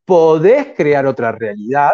[0.05, 1.93] podés crear otra realidad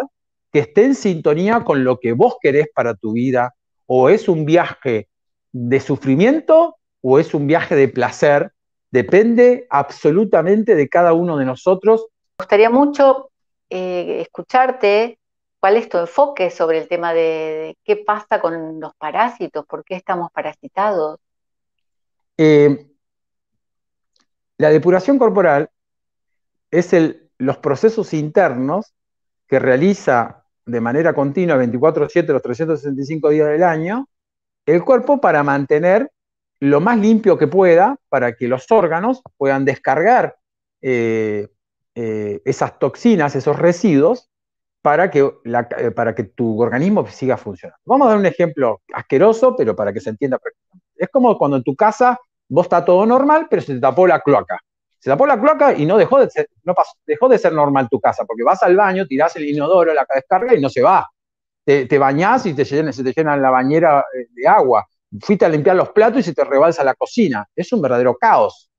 [0.52, 3.54] que esté en sintonía con lo que vos querés para tu vida,
[3.86, 5.10] o es un viaje
[5.52, 8.52] de sufrimiento o es un viaje de placer,
[8.92, 12.06] depende absolutamente de cada uno de nosotros.
[12.38, 13.30] Me gustaría mucho
[13.70, 15.20] eh, escucharte
[15.60, 19.96] cuál es tu enfoque sobre el tema de, qué pasa con los parásitos, por qué
[19.96, 21.20] estamos parasitados.
[22.38, 22.88] Eh,
[24.58, 25.70] la depuración corporal
[26.72, 26.96] es
[27.38, 28.94] los procesos internos
[29.48, 34.08] que realiza de manera continua 24/7 los 365 días del año
[34.66, 36.12] el cuerpo para mantener
[36.60, 40.36] lo más limpio que pueda para que los órganos puedan descargar
[40.82, 41.48] eh,
[41.96, 44.27] eh, esas toxinas, esos residuos,
[44.88, 47.78] para que, eh, para que tu organismo siga funcionando.
[47.84, 50.88] Vamos a dar un ejemplo asqueroso, pero para que se entienda perfectamente.
[50.96, 54.22] Es como cuando en tu casa vos está todo normal, pero se te tapó la
[54.22, 54.58] cloaca.
[54.98, 56.74] Se tapó la cloaca y no dejó de ser, no
[57.06, 60.56] dejó de ser normal tu casa, porque vas al baño, tirás el inodoro, la descarga
[60.56, 61.06] y no se va.
[61.66, 64.88] Te, te bañás y te se te llena la bañera de agua
[65.20, 67.46] fuiste a limpiar los platos y se te rebalsa la cocina.
[67.54, 68.70] Es un verdadero caos.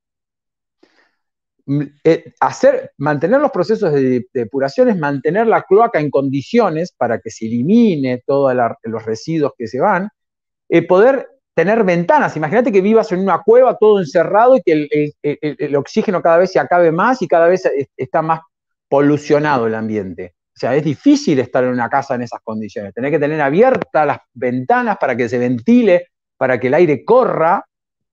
[2.04, 7.30] Eh, hacer, mantener los procesos de, depuración es mantener la cloaca en condiciones para que
[7.30, 8.54] se elimine todos
[8.84, 10.08] los residuos que se van.
[10.68, 12.36] Eh, poder tener ventanas.
[12.36, 16.60] Imagínate que vivas en una cueva todo encerrado y que el, oxígeno cada vez se
[16.60, 18.40] acabe más y cada vez está más
[18.88, 20.34] polucionado el ambiente.
[20.56, 22.94] O sea, es difícil estar en una casa en esas condiciones.
[22.94, 26.06] Tener que tener abiertas las ventanas para que se ventile
[26.38, 27.66] para que el aire corra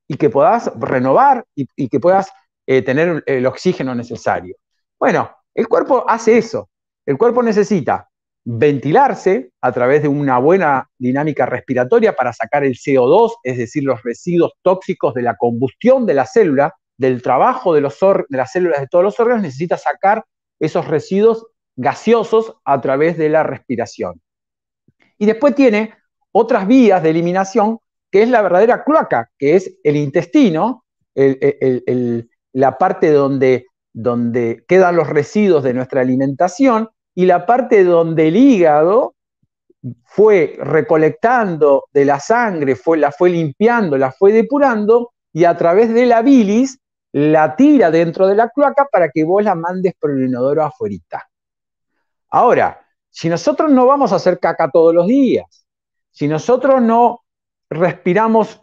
[0.07, 2.29] y que puedas renovar y, que puedas
[2.67, 4.55] eh, tener el oxígeno necesario.
[4.99, 6.69] Bueno, el cuerpo hace eso.
[7.05, 8.09] El cuerpo necesita
[8.43, 14.03] ventilarse a través de una buena dinámica respiratoria para sacar el CO2, es decir, los
[14.03, 18.79] residuos tóxicos de la combustión de la célula, del trabajo de, los de las células
[18.79, 20.23] de todos los órganos, necesita sacar
[20.59, 24.21] esos residuos gaseosos a través de la respiración.
[25.17, 25.93] Y después tiene
[26.31, 27.79] otras vías de eliminación
[28.11, 30.85] que es la verdadera cloaca, que es el intestino,
[32.55, 38.37] la parte donde, donde quedan los residuos de nuestra alimentación y la parte donde el
[38.37, 39.15] hígado
[40.05, 45.93] fue recolectando de la sangre, fue, la fue limpiando, la fue depurando y a través
[45.93, 46.79] de la bilis
[47.11, 51.27] la tira dentro de la cloaca para que vos la mandes por el inodoro afuera.
[52.29, 55.67] Ahora, si nosotros no vamos a hacer caca todos los días,
[56.09, 57.19] si nosotros no
[57.69, 58.59] respiramos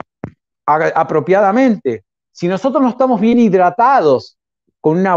[0.65, 4.39] apropiadamente, si nosotros no estamos bien hidratados,
[4.81, 5.17] con una,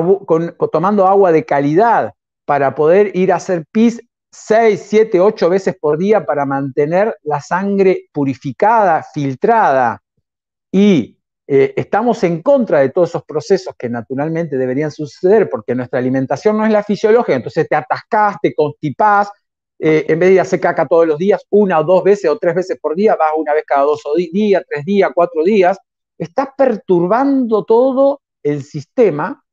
[0.72, 2.14] tomando agua de calidad
[2.46, 4.00] para poder ir a hacer pis
[4.32, 10.02] 6, 7, 8 veces por día para mantener la sangre purificada, filtrada,
[10.72, 16.00] y eh, estamos en contra de todos esos procesos que naturalmente deberían suceder porque nuestra
[16.00, 19.30] alimentación no es la fisiológica, entonces te atascás, te constipás,
[19.80, 22.56] eh, en vez de hacer caca todos los días, una o dos veces o tres
[22.56, 24.02] veces por día, vas una vez cada dos
[24.34, 25.78] días, tres días, cuatro días,
[26.18, 29.44] estás perturbando todo el sistema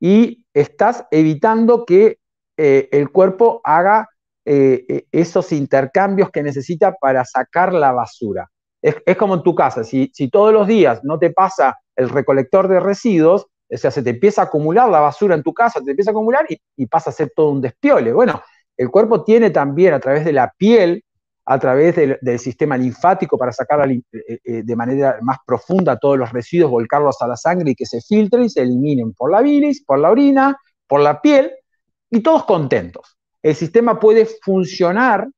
[0.00, 2.18] y estás evitando que
[2.56, 4.08] eh, el cuerpo haga
[4.44, 8.50] eh, esos intercambios que necesita para sacar la basura.
[8.82, 12.80] Es, como en tu casa, si, todos los días no te pasa el recolector de
[12.80, 16.10] residuos, o sea, se te empieza a acumular la basura en tu casa, te empieza
[16.10, 18.12] a acumular y, y pasa a ser todo un despiole.
[18.12, 18.42] Bueno,
[18.76, 21.04] el cuerpo tiene también a través de la piel,
[21.44, 26.32] a través del, sistema linfático para sacar eh, eh, de manera más profunda todos los
[26.32, 29.84] residuos, volcarlos a la sangre y que se filtren y se eliminen por la bilis,
[29.84, 31.52] por la orina, por la piel,
[32.10, 33.16] y todos contentos.
[33.42, 35.28] El sistema puede funcionar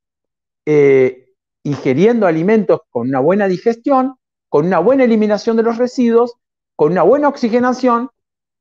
[0.67, 1.29] eh,
[1.63, 4.17] ingiriendo alimentos con una buena digestión,
[4.49, 6.35] con una buena eliminación de los residuos,
[6.77, 8.11] con una buena oxigenación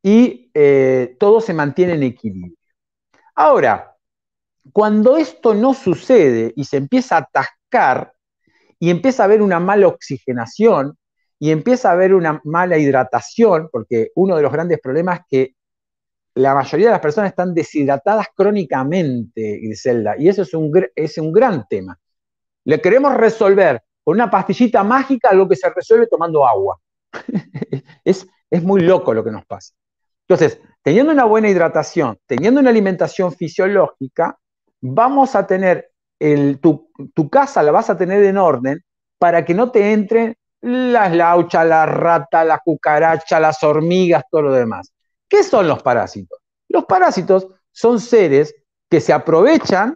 [0.02, 0.52] y
[1.18, 2.56] todo se mantiene en equilibrio.
[3.36, 3.93] Ahora,
[4.72, 8.14] cuando esto no sucede y se empieza a atascar
[8.80, 10.97] y empieza a haber una mala oxigenación
[11.39, 15.55] y empieza a haber una mala hidratación, porque uno de los grandes problemas es que
[16.36, 21.32] la mayoría de las personas están deshidratadas crónicamente, Griselda, y eso es un, es un
[21.32, 21.99] gran tema.
[22.64, 26.80] Le queremos resolver con una pastillita mágica algo que se resuelve tomando agua.
[28.03, 29.74] es, es muy loco lo que nos pasa.
[30.28, 34.39] Entonces, teniendo una buena hidratación, teniendo una alimentación fisiológica,
[34.84, 35.92] vamos a tener
[36.60, 38.84] tu, casa, la vas a tener en orden
[39.18, 44.52] para que no te entren las lauchas, la rata, la cucaracha, las hormigas, todo lo
[44.52, 44.94] demás.
[45.28, 46.38] ¿Qué son los parásitos?
[46.68, 48.54] Los parásitos son seres
[48.90, 49.96] que se aprovechan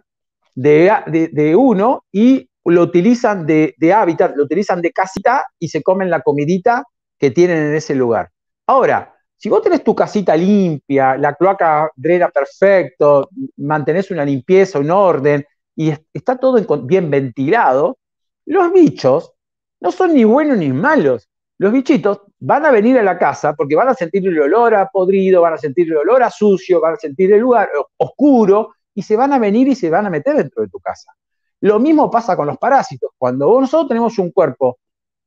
[0.54, 6.10] de, uno y lo utilizan de, de, hábitat, lo utilizan de casita y se comen
[6.10, 6.84] la comidita
[7.18, 8.30] que tienen en ese lugar.
[8.66, 14.90] Ahora, si vos tenés tu casita limpia, la cloaca drena perfecto, mantenés una limpieza, un
[14.90, 17.98] orden, y está todo bien ventilado,
[18.46, 19.32] los bichos
[19.80, 21.28] no son ni buenos ni malos.
[21.58, 24.88] Los bichitos van a venir a la casa porque van a sentir el olor a
[24.88, 29.02] podrido, van a sentir el olor a sucio, van a sentir el lugar oscuro y
[29.02, 31.12] se van a venir y se van a meter dentro de tu casa.
[31.60, 33.10] Lo mismo pasa con los parásitos.
[33.16, 34.78] Cuando nosotros tenemos un cuerpo,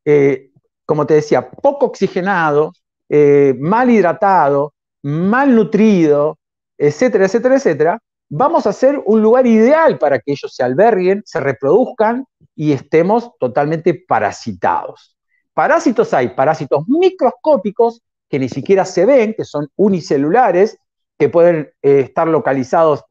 [0.04, 0.52] eh,
[0.86, 2.74] como te decía, poco oxigenado,
[3.14, 6.38] eh, mal hidratado, mal nutrido,
[6.78, 8.00] etcétera, etcétera, etcétera,
[8.30, 13.32] vamos a ser un lugar ideal para que ellos se alberguen, se reproduzcan y estemos
[13.38, 15.18] totalmente parasitados.
[15.54, 20.78] Parásitos hay, parásitos microscópicos que ni siquiera se ven, que son unicelulares,
[21.20, 23.04] que pueden eh, estar localizados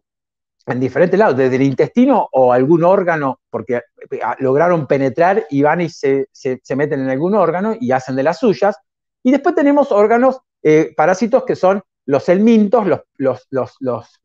[0.67, 5.83] en diferentes lados, desde el intestino o algún órgano, porque eh, lograron penetrar y van
[5.83, 6.29] y se,
[6.75, 8.77] meten en algún órgano y hacen de las suyas.
[9.23, 14.21] Y después tenemos órganos, eh, parásitos que son los helmintos, los, los, los, los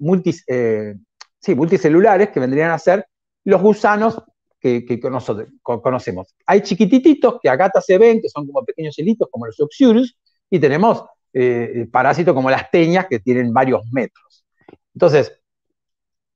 [0.47, 0.95] eh,
[1.55, 3.05] multicelulares, que vendrían a ser
[3.43, 4.21] los gusanos
[4.59, 6.35] que, que, conocemos.
[6.47, 10.17] Hay chiquititos que acá se ven, que son como pequeños hilitos, como los oxurus,
[10.49, 14.45] y tenemos eh, parásitos como las teñas, que tienen varios metros.
[14.95, 15.39] Entonces,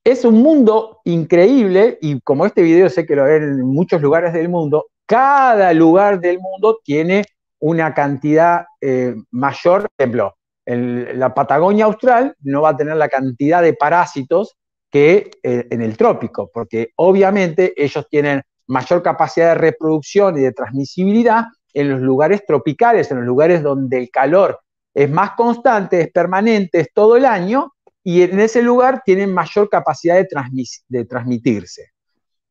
[0.04, 4.34] es un mundo increíble, y como este video sé que lo ven en muchos lugares
[4.34, 7.26] del mundo, cada lugar del mundo tiene
[7.60, 10.36] una cantidad eh, mayor, por ejemplo,
[10.66, 14.56] la Patagonia austral no va a tener la cantidad de parásitos
[14.92, 20.52] que eh, en el trópico, porque obviamente ellos tienen mayor capacidad de reproducción y de
[20.52, 24.60] transmisibilidad en los lugares tropicales, en los lugares donde el calor
[24.94, 29.70] es más constante, es permanente, es todo el año, y en ese lugar tienen mayor
[29.70, 30.28] capacidad de,
[30.88, 31.92] de transmitirse.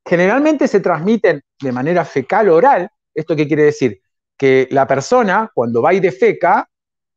[0.04, 2.88] Generalmente se transmiten de manera fecal oral.
[3.14, 4.00] ¿Esto qué quiere decir?
[4.38, 6.68] Que la persona, cuando va y defeca,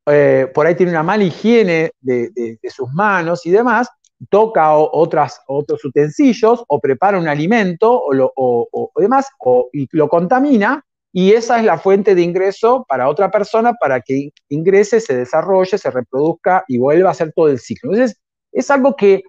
[0.08, 3.88] eh, por ahí tiene una mala higiene de, sus manos y demás,
[4.30, 9.28] toca otras, otros utensilios o prepara un alimento o, demás
[9.72, 14.32] y lo contamina y esa es la fuente de ingreso para otra persona para que
[14.50, 17.92] ingrese, se desarrolle, se reproduzca y vuelva a hacer todo el ciclo.
[17.92, 18.18] Entonces,
[18.52, 19.24] es algo que,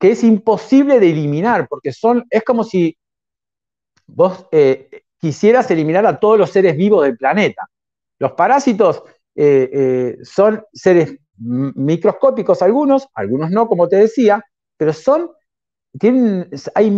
[0.00, 2.96] es imposible de eliminar porque son, es como si
[4.06, 7.68] vos eh, quisieras eliminar a todos los seres vivos del planeta.
[8.18, 9.02] Los parásitos
[9.34, 14.44] eh, eh, son seres microscópicos algunos, algunos no, como te decía,
[14.76, 15.30] pero son,
[15.98, 16.90] tienen, hay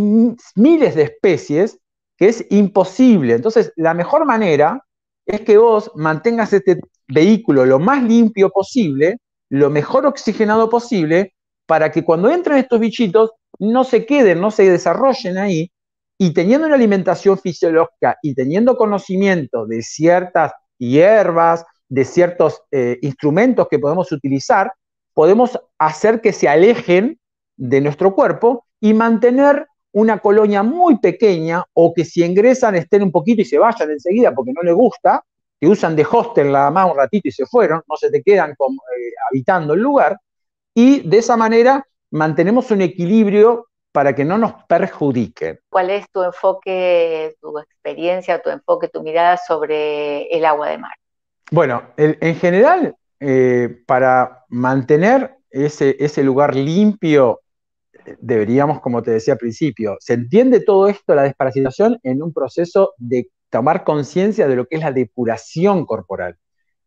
[0.55, 1.79] miles de especies
[2.16, 3.35] que es imposible.
[3.35, 4.85] Entonces, la mejor manera
[5.27, 9.18] es que vos mantengas este vehículo lo más limpio posible,
[9.49, 11.35] lo mejor oxigenado posible,
[11.66, 15.71] para que cuando entren estos bichitos no se queden, no se desarrollen ahí,
[16.23, 23.68] y teniendo una alimentación fisiológica y teniendo conocimiento de ciertas hierbas, de ciertos eh, instrumentos
[23.71, 24.71] que podemos utilizar,
[25.14, 27.18] podemos hacer que se alejen
[27.57, 33.12] de nuestro cuerpo y mantener una colonia muy pequeña o que si ingresan estén un
[33.12, 35.25] poquito y se vayan enseguida porque no les gusta,
[35.59, 38.51] que usan de hostel nada más un ratito y se fueron, no se te quedan
[38.51, 38.55] eh,
[39.31, 40.18] habitando el lugar,
[40.75, 45.59] y de esa manera mantenemos un equilibrio para que no nos perjudiquen.
[45.68, 50.93] ¿Cuál es tu enfoque, tu experiencia, tu enfoque, tu mirada sobre el agua de mar?
[51.51, 57.41] Bueno, en general, eh, para mantener ese, ese lugar limpio,
[58.20, 62.95] deberíamos, como te decía al principio, se entiende todo esto, la desparasitación, en un proceso
[62.99, 66.36] de tomar conciencia de lo que es la depuración corporal.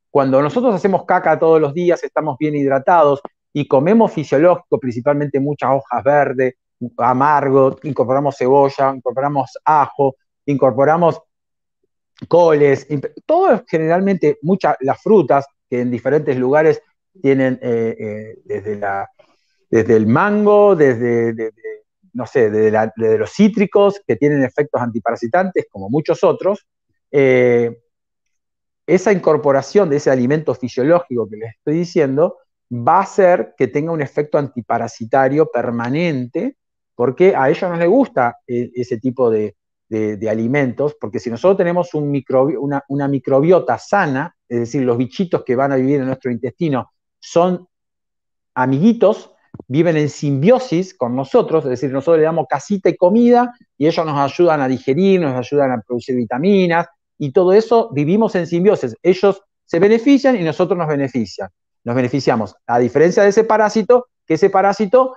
[0.09, 5.71] Cuando nosotros hacemos caca todos los días, estamos bien hidratados y comemos fisiológico, principalmente muchas
[5.71, 6.55] hojas verdes,
[6.97, 10.15] amargo, incorporamos cebolla, incorporamos ajo,
[10.45, 11.21] incorporamos
[12.27, 12.87] coles,
[13.25, 16.81] todo generalmente, muchas, las frutas que en diferentes lugares
[17.21, 19.09] tienen eh, eh, desde, la,
[19.69, 21.51] desde el mango, desde,
[22.13, 26.67] no sé, desde, los cítricos que tienen efectos antiparasitantes como muchos otros,
[27.11, 27.79] eh,
[28.85, 32.37] esa incorporación de ese alimento fisiológico que les estoy diciendo
[32.71, 36.57] va a hacer que tenga un efecto antiparasitario permanente,
[36.95, 39.55] porque a ellos no les gusta ese tipo de,
[40.29, 42.23] alimentos, porque si nosotros tenemos un
[42.87, 47.67] una, microbiota sana, es decir, los bichitos que van a vivir en nuestro intestino son
[48.55, 49.31] amiguitos,
[49.67, 54.05] viven en simbiosis con nosotros, es decir, nosotros le damos casita y comida y ellos
[54.05, 56.87] nos ayudan a digerir, nos ayudan a producir vitaminas
[57.17, 58.95] y todo eso vivimos en simbiosis.
[59.03, 61.49] Ellos se benefician y nosotros nos benefician.
[61.83, 65.15] Nos beneficiamos, a diferencia de ese parásito, que ese parásito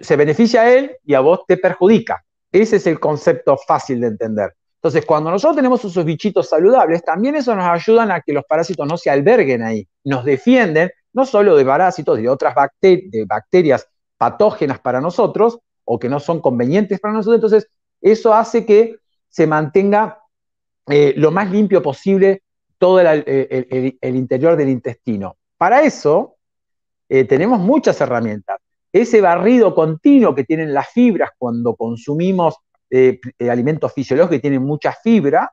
[0.00, 2.24] se beneficia a él y a vos te perjudica.
[2.50, 4.54] Ese es el concepto fácil de entender.
[4.76, 8.86] Entonces, cuando nosotros tenemos esos bichitos saludables, también eso nos ayuda a que los parásitos
[8.86, 15.00] no se alberguen ahí, nos defienden no solo de parásitos, de otras bacterias patógenas para
[15.00, 17.36] nosotros o que no son convenientes para nosotros.
[17.36, 18.96] Entonces, eso hace que
[19.28, 20.20] se mantenga
[20.86, 22.42] eh, lo más limpio posible
[22.78, 25.36] todo el, interior del intestino.
[25.56, 26.36] Para eso,
[27.08, 28.58] eh, tenemos muchas herramientas.
[28.92, 32.56] Ese barrido continuo que tienen las fibras cuando consumimos
[32.90, 33.20] eh,
[33.50, 35.52] alimentos fisiológicos que tienen mucha fibra,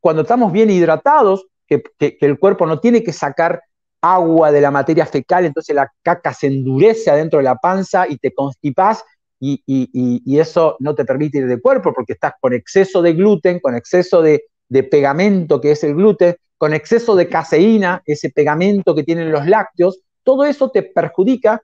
[0.00, 1.82] cuando estamos bien hidratados, que,
[2.20, 3.62] el cuerpo no tiene que sacar
[4.00, 8.16] agua de la materia fecal, entonces la caca se endurece adentro de la panza y
[8.16, 9.04] te constipas
[9.38, 13.74] y, eso no te permite ir de cuerpo porque estás con exceso de gluten, con
[13.74, 14.44] exceso de,
[14.90, 20.00] pegamento que es el gluten, con exceso de caseína, ese pegamento que tienen los lácteos,
[20.22, 21.62] todo eso te perjudica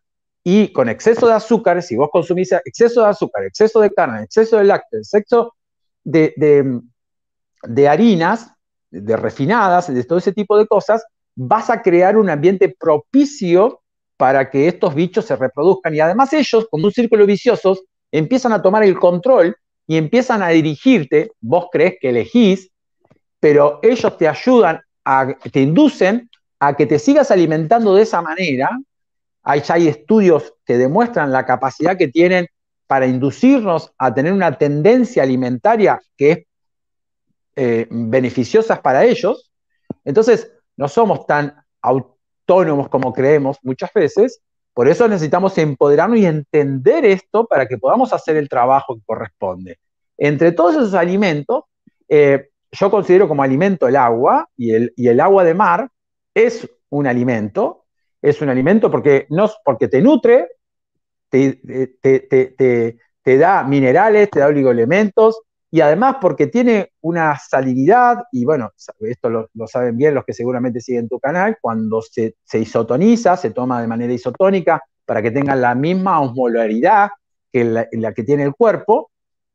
[0.50, 4.56] y con exceso de azúcar, si vos consumís exceso de azúcar, exceso de carne, exceso
[4.56, 5.54] de lácteos, exceso
[6.04, 6.32] de,
[7.64, 8.50] de harinas,
[8.90, 13.82] de refinadas, de todo ese tipo de cosas, vas a crear un ambiente propicio
[14.16, 15.94] para que estos bichos se reproduzcan.
[15.94, 17.78] Y además ellos, como un círculo vicioso,
[18.10, 19.54] empiezan a tomar el control
[19.86, 22.70] y empiezan a dirigirte, vos crees que elegís,
[23.38, 28.70] pero ellos te ayudan, a, te inducen a que te sigas alimentando de esa manera.
[29.48, 32.48] Hay, hay estudios que demuestran la capacidad que tienen
[32.86, 36.38] para inducirnos a tener una tendencia alimentaria que es
[37.56, 39.50] eh, beneficiosa para ellos.
[40.04, 44.40] Entonces, no somos tan autónomos como creemos muchas veces,
[44.74, 49.78] por eso necesitamos empoderarnos y entender esto para que podamos hacer el trabajo que corresponde.
[50.16, 51.64] Entre todos esos alimentos,
[52.08, 55.88] eh, yo considero como alimento el agua y el, agua de mar
[56.34, 57.86] es un alimento,
[58.20, 60.48] es un alimento porque, no, porque te nutre,
[61.28, 61.60] te,
[62.00, 68.70] te, te da minerales, te da oligoelementos, y además porque tiene una salinidad, y bueno,
[69.00, 73.80] esto lo, saben bien los que seguramente siguen tu canal, cuando se, isotoniza, se toma
[73.80, 77.10] de manera isotónica para que tenga la misma osmolaridad
[77.52, 79.10] que la, que tiene el cuerpo,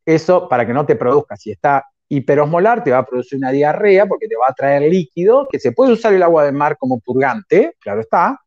[0.06, 4.06] eso para que no te produzca, si está hiperosmolar te va a producir una diarrea
[4.06, 7.00] porque te va a traer líquido, que se puede usar el agua de mar como
[7.00, 8.40] purgante, claro está,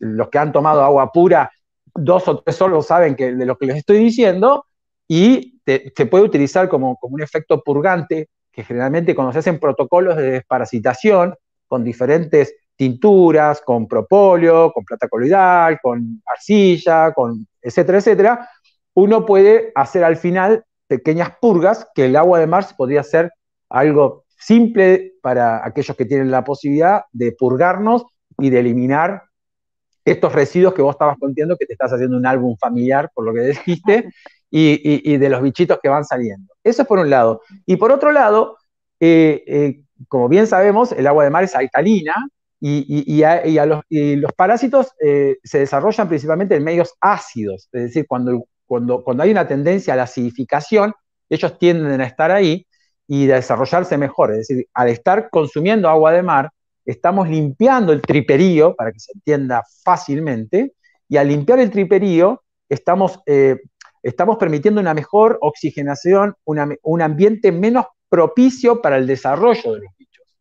[0.00, 1.50] los que han tomado agua pura,
[1.94, 4.66] dos o tres solos saben que de lo que les estoy diciendo,
[5.06, 10.16] y se puede utilizar como, como, un efecto purgante, que generalmente cuando se hacen protocolos
[10.16, 11.34] de desparasitación
[11.66, 18.48] con diferentes tinturas, con propóleo, con plata coloidal, con arcilla, con etcétera, etcétera,
[18.94, 23.32] uno puede hacer al final pequeñas purgas que el agua de mar podría ser
[23.68, 28.04] algo simple para aquellos que tienen la posibilidad de purgarnos
[28.38, 29.22] y de eliminar
[30.04, 33.32] estos residuos que vos estabas contando, que te estás haciendo un álbum familiar, por lo
[33.32, 34.10] que dijiste,
[34.50, 36.54] y, de los bichitos que van saliendo.
[36.62, 37.42] Eso es por un lado.
[37.66, 38.58] Y por otro lado,
[39.00, 42.14] eh, eh, como bien sabemos, el agua de mar es alcalina
[42.60, 43.82] y, a, los,
[44.36, 49.46] parásitos eh, se desarrollan principalmente en medios ácidos, es decir, cuando, cuando, cuando hay una
[49.46, 50.94] tendencia a la acidificación,
[51.28, 52.66] ellos tienden a estar ahí
[53.06, 54.30] y a desarrollarse mejor.
[54.32, 56.50] Es decir, al estar consumiendo agua de mar,
[56.84, 60.74] estamos limpiando el triperío, para que se entienda fácilmente,
[61.08, 63.20] y al limpiar el triperío, estamos
[64.04, 70.38] estamos permitiendo una mejor oxigenación, un ambiente menos propicio para el desarrollo de los bichos.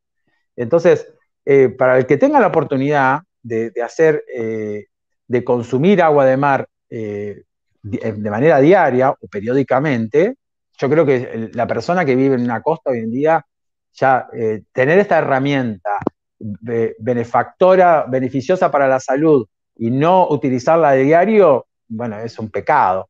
[0.55, 1.07] Entonces,
[1.45, 4.87] eh, para el que tenga la oportunidad de, hacer, eh,
[5.27, 7.43] de consumir agua de mar eh,
[7.81, 10.35] de manera diaria o periódicamente,
[10.77, 13.45] yo creo que la persona que vive en una costa hoy en día,
[13.93, 14.27] ya
[14.71, 15.99] tener esta herramienta
[16.39, 23.09] benefactora, beneficiosa para la salud y no utilizarla de diario, bueno, es un pecado.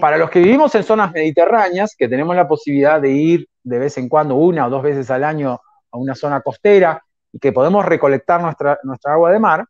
[0.00, 3.98] Para los que vivimos en zonas mediterráneas, que tenemos la posibilidad de ir de vez
[3.98, 5.58] en cuando, una o dos veces al año,
[5.90, 9.64] a una zona costera y que podemos recolectar nuestra, nuestra agua de mar,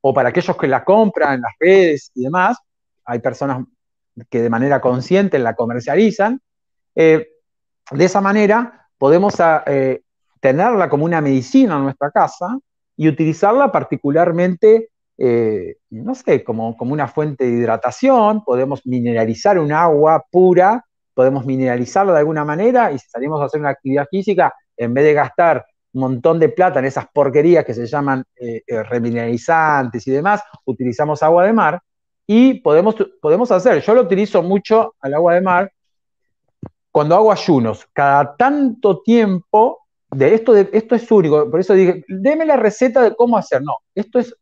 [0.00, 2.58] o para aquellos que la compran en las redes y demás,
[3.04, 3.64] hay personas
[4.28, 6.40] que de manera consciente la comercializan,
[6.94, 7.28] eh,
[7.90, 10.02] de esa manera podemos ah, eh,
[10.40, 12.58] tenerla como una medicina en nuestra casa
[12.96, 14.90] y utilizarla particularmente
[15.22, 20.82] eh, no sé, como, como una fuente de hidratación, podemos mineralizar un agua pura,
[21.12, 25.04] podemos mineralizarla de alguna manera y si salimos a hacer una actividad física, en vez
[25.04, 30.06] de gastar un montón de plata en esas porquerías que se llaman eh, eh, remineralizantes
[30.06, 31.82] y demás, utilizamos agua de mar
[32.26, 35.70] y podemos, podemos hacer, yo lo utilizo mucho al agua de mar
[36.90, 39.79] cuando hago ayunos, cada tanto tiempo,
[40.12, 43.62] de esto, de, esto es único, por eso dije, deme la receta de cómo hacer.
[43.62, 44.34] No, esto es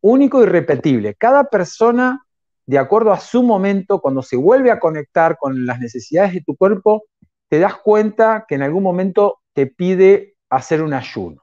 [0.00, 1.14] único y repetible.
[1.14, 2.24] Cada persona,
[2.66, 6.56] de acuerdo a su momento, cuando se vuelve a conectar con las necesidades de tu
[6.56, 7.04] cuerpo,
[7.48, 11.42] te das cuenta que en algún momento te pide hacer un ayuno.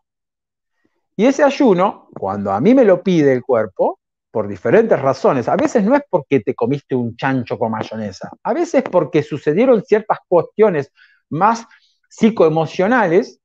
[1.15, 3.99] Y ese ayuno, cuando a mí me lo pide el cuerpo,
[4.31, 8.53] por diferentes razones, a veces no es porque te comiste un chancho con mayonesa, a
[8.53, 10.91] veces porque sucedieron ciertas cuestiones
[11.29, 11.67] más
[12.09, 13.40] psicoemocionales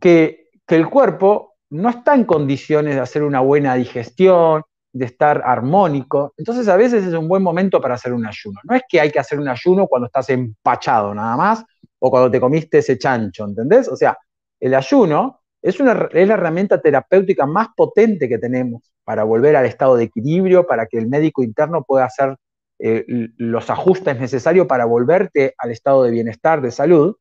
[0.00, 6.32] que, el cuerpo no está en condiciones de hacer una buena digestión, de estar armónico.
[6.38, 8.60] Entonces a veces es un buen momento para hacer un ayuno.
[8.64, 11.64] No es que hay que hacer un ayuno cuando estás empachado nada más
[11.98, 13.88] o cuando te comiste ese chancho, ¿entendés?
[13.88, 14.16] O sea,
[14.58, 19.66] el ayuno es, una, es la herramienta terapéutica más potente que tenemos para volver al
[19.66, 22.36] estado de equilibrio, para que el médico interno pueda hacer
[22.78, 23.04] eh,
[23.36, 27.16] los ajustes necesarios para volverte al estado de bienestar, de salud.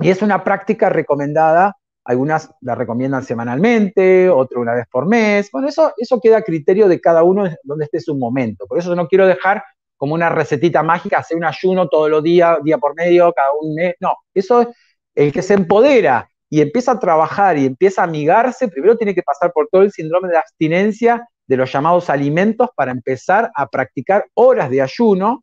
[0.00, 5.50] Y es una práctica recomendada, algunas la recomiendan semanalmente, otras una vez por mes.
[5.50, 8.66] Bueno, eso, eso queda a criterio de cada uno donde esté su momento.
[8.66, 9.62] Por eso no quiero dejar
[9.96, 13.74] como una recetita mágica, hacer un ayuno todos los días, día por medio, cada un
[13.74, 13.94] mes.
[14.00, 14.68] No, eso es
[15.14, 19.22] el que se empodera y empieza a trabajar y empieza a amigarse, primero tiene que
[19.22, 24.26] pasar por todo el síndrome de abstinencia de los llamados alimentos para empezar a practicar
[24.34, 25.42] horas de ayuno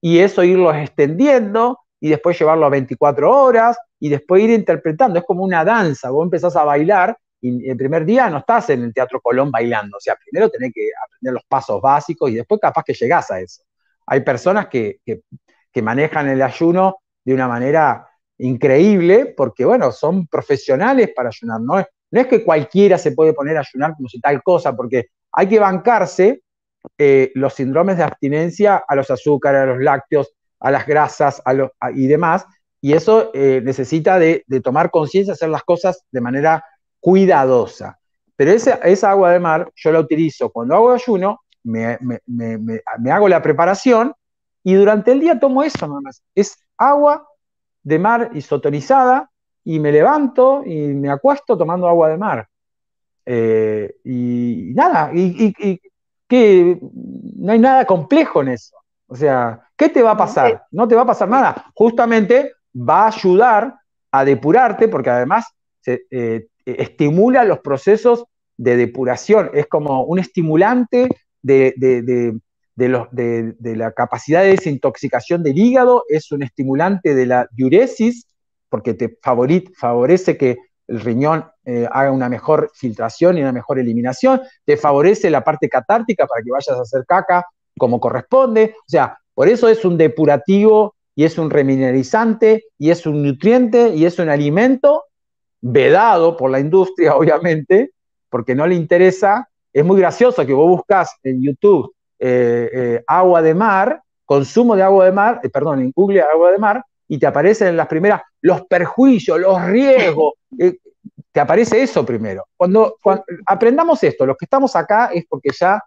[0.00, 5.18] y eso irlos extendiendo y después llevarlo a 24 horas y después ir interpretando.
[5.18, 8.82] Es como una danza, vos empezás a bailar y el primer día no estás en
[8.82, 12.60] el Teatro Colón bailando, o sea, primero tenés que aprender los pasos básicos y después
[12.60, 13.62] capaz que llegás a eso.
[14.06, 18.06] Hay personas que, que manejan el ayuno de una manera
[18.38, 23.32] increíble, porque bueno, son profesionales para ayunar, no es, no es que cualquiera se puede
[23.32, 26.42] poner a ayunar como si tal cosa, porque hay que bancarse
[26.98, 31.90] eh, los síndromes de abstinencia a los azúcares, a los lácteos, a las grasas a
[31.92, 32.46] y demás,
[32.80, 36.64] y eso eh, necesita de, tomar conciencia, hacer las cosas de manera
[36.98, 37.98] cuidadosa.
[38.36, 41.98] Pero esa, agua de mar yo la utilizo cuando hago ayuno, me,
[43.10, 44.14] hago la preparación
[44.64, 45.88] y durante el día tomo eso.
[46.34, 47.26] Es agua
[47.82, 49.30] de mar isotonizada
[49.62, 52.48] y me levanto y me acuesto tomando agua de mar.
[53.26, 55.52] Eh, y, nada, y,
[56.26, 58.76] que no hay nada complejo en eso.
[59.10, 60.66] O sea, ¿qué te va a pasar?
[60.70, 61.66] No te va a pasar nada.
[61.74, 63.74] Justamente va a ayudar
[64.12, 65.46] a depurarte porque además
[65.80, 68.24] se, eh, estimula los procesos
[68.56, 69.50] de depuración.
[69.52, 71.08] Es como un estimulante
[71.42, 71.74] de,
[72.76, 78.28] de, la capacidad de desintoxicación del hígado, es un estimulante de la diuresis,
[78.68, 84.40] porque te favorece que el riñón eh, haga una mejor filtración y una mejor eliminación,
[84.64, 87.44] te favorece la parte catártica para que vayas a hacer caca
[87.80, 93.06] como corresponde, o sea, por eso es un depurativo y es un remineralizante y es
[93.06, 95.04] un nutriente y es un alimento
[95.60, 97.92] vedado por la industria, obviamente,
[98.28, 99.48] porque no le interesa.
[99.72, 104.82] Es muy gracioso que vos buscas en YouTube eh, eh, agua de mar, consumo de
[104.82, 107.86] agua de mar, eh, perdón, en Google agua de mar, y te aparecen en las
[107.86, 110.34] primeras los perjuicios, los riesgos,
[111.32, 112.46] te aparece eso primero.
[112.56, 112.96] Cuando,
[113.46, 115.82] aprendamos esto, los que estamos acá es porque ya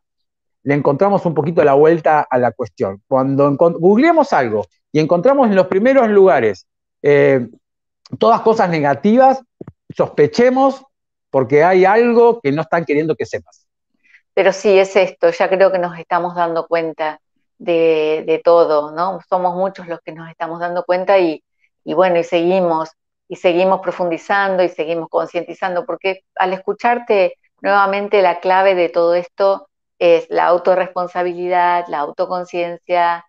[0.64, 3.02] le encontramos un poquito la vuelta a la cuestión.
[3.08, 6.68] Cuando googleemos algo y encontramos en los primeros lugares
[8.18, 9.42] todas cosas negativas,
[9.96, 10.84] sospechemos
[11.30, 13.68] porque hay algo que no están queriendo que sepas.
[14.34, 17.20] Pero sí, es esto, ya creo que nos estamos dando cuenta
[17.58, 19.20] de, todo, ¿no?
[19.30, 21.44] Somos muchos los que nos estamos dando cuenta y,
[21.86, 22.92] bueno, y seguimos,
[23.28, 29.70] y seguimos profundizando y seguimos concientizando, porque al escucharte nuevamente la clave de todo esto
[30.04, 33.26] es la autorresponsabilidad, la autoconciencia,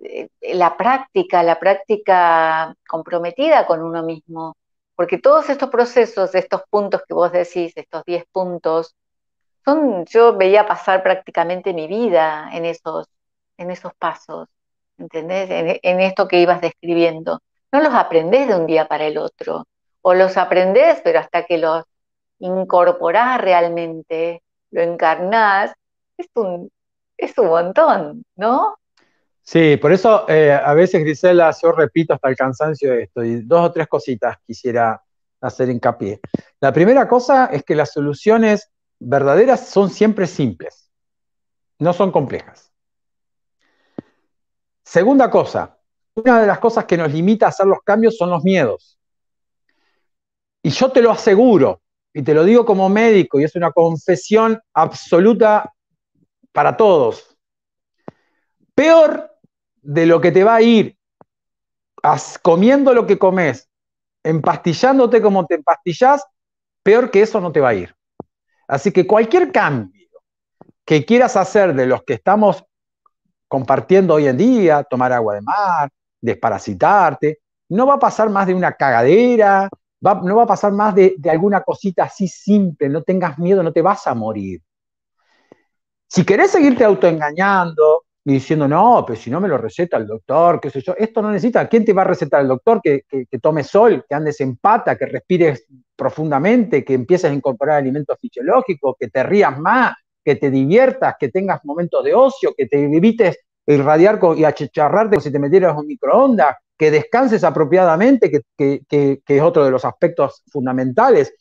[0.00, 4.54] eh, la práctica, la práctica comprometida con uno mismo,
[4.94, 8.94] porque todos estos procesos, estos puntos que vos decís, estos 10 puntos,
[10.10, 13.06] yo veía pasar prácticamente mi vida en esos,
[13.56, 14.48] en esos pasos,
[14.98, 15.48] ¿entendés?
[15.82, 17.40] En, esto que ibas describiendo.
[17.72, 19.66] No los aprendés de un día para el otro,
[20.02, 21.84] o los aprendés, pero hasta que los
[22.38, 25.72] incorporás realmente, lo encarnás,
[26.18, 26.70] es un,
[27.16, 28.76] es un montón, ¿no?
[29.42, 33.66] Sí, por eso eh, a veces, Grisela, yo repito hasta el cansancio esto, y dos
[33.66, 35.02] o tres cositas quisiera
[35.40, 36.20] hacer hincapié.
[36.60, 40.90] La primera cosa es que las soluciones verdaderas son siempre simples,
[41.78, 42.70] no son complejas.
[44.84, 45.78] Segunda cosa,
[46.14, 48.98] una de las cosas que nos limita a hacer los cambios son los miedos.
[50.62, 51.80] Y yo te lo aseguro,
[52.12, 55.72] y te lo digo como médico, y es una confesión absoluta
[56.58, 57.38] para todos.
[58.74, 59.30] Peor
[59.80, 60.98] de lo que te va a ir
[62.42, 63.70] comiendo lo que comes,
[64.24, 66.24] empastillándote como te empastillás,
[66.82, 67.94] peor que eso no te va a ir.
[68.66, 70.08] Así que cualquier cambio
[70.84, 72.64] que quieras hacer de los que estamos
[73.46, 75.88] compartiendo hoy en día, tomar agua de mar,
[76.20, 77.38] desparasitarte,
[77.68, 79.68] no va a pasar más de una cagadera,
[80.00, 83.72] no va a pasar más de, de, alguna cosita así simple, no tengas miedo, no
[83.72, 84.60] te vas a morir.
[86.08, 90.60] Si querés seguirte autoengañando, y diciendo, no, pero si no me lo receta el doctor,
[90.60, 92.80] qué sé yo, esto no necesita, ¿quién te va a recetar el doctor?
[92.82, 93.04] Que,
[93.40, 95.64] tomes sol, que andes en pata, que respires
[95.96, 101.30] profundamente, que empieces a incorporar alimentos fisiológicos, que te rías más, que te diviertas, que
[101.30, 105.86] tengas momentos de ocio, que te evites irradiar y achicharrarte como si te metieras un
[105.86, 111.34] microondas, que descanses apropiadamente, que, que, es otro de los aspectos fundamentales,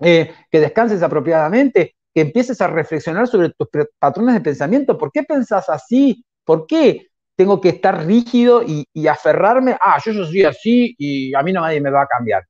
[0.00, 4.98] eh, que descanses apropiadamente, que empieces a reflexionar sobre tus patrones de pensamiento.
[4.98, 6.24] ¿Por qué pensás así?
[6.44, 7.06] ¿Por qué
[7.36, 9.76] tengo que estar rígido y, aferrarme?
[9.80, 12.44] Ah, yo, soy así y a mí no nadie me va a cambiar.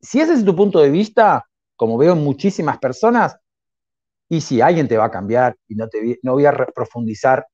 [0.00, 3.36] Si ese es tu punto de vista, como veo en muchísimas personas,
[4.28, 7.46] y si alguien te va a cambiar, y no, voy a profundizar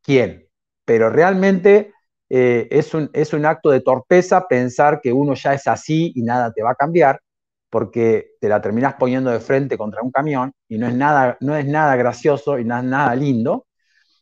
[0.00, 0.48] quién,
[0.86, 1.92] pero realmente
[2.30, 6.62] eh, es un acto de torpeza pensar que uno ya es así y nada te
[6.62, 7.20] va a cambiar,
[7.76, 11.54] porque te la terminás poniendo de frente contra un camión y no es nada, no
[11.54, 13.66] es nada gracioso y no es nada lindo.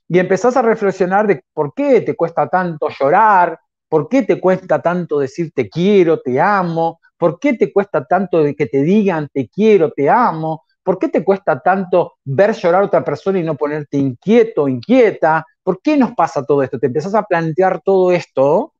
[0.08, 3.56] Y empezás a reflexionar de por qué te cuesta tanto llorar,
[3.88, 8.42] por qué te cuesta tanto decir te quiero, te amo, por qué te cuesta tanto
[8.58, 12.86] que te digan te quiero, te amo, por qué te cuesta tanto ver llorar a
[12.86, 16.80] otra persona y no ponerte inquieto, inquieta, por qué nos pasa todo esto.
[16.80, 18.72] Te empezás a plantear todo esto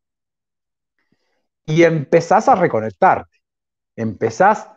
[1.65, 3.34] y empezás a reconectarte
[3.97, 4.69] empezás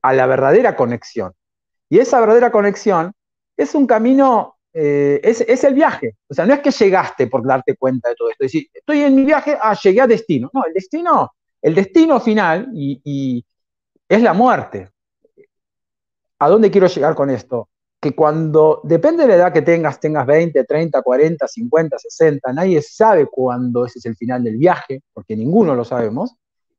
[0.00, 1.32] a la verdadera conexión.
[1.88, 3.12] Y esa verdadera conexión
[3.56, 6.16] es un camino, eh, es, el viaje.
[6.28, 8.44] O sea, no es que llegaste por darte cuenta de todo esto.
[8.44, 10.50] Es decir, estoy en mi viaje, ah, llegué a destino.
[10.52, 13.44] No, el destino, el destino final y,
[14.08, 14.90] es la muerte.
[16.38, 17.68] ¿A dónde quiero llegar con esto?
[18.00, 22.82] Que cuando, depende de la edad que tengas, tengas 20, 30, 40, 50, 60, nadie
[22.82, 26.34] sabe cuándo ese es el final del viaje, porque ninguno lo sabemos,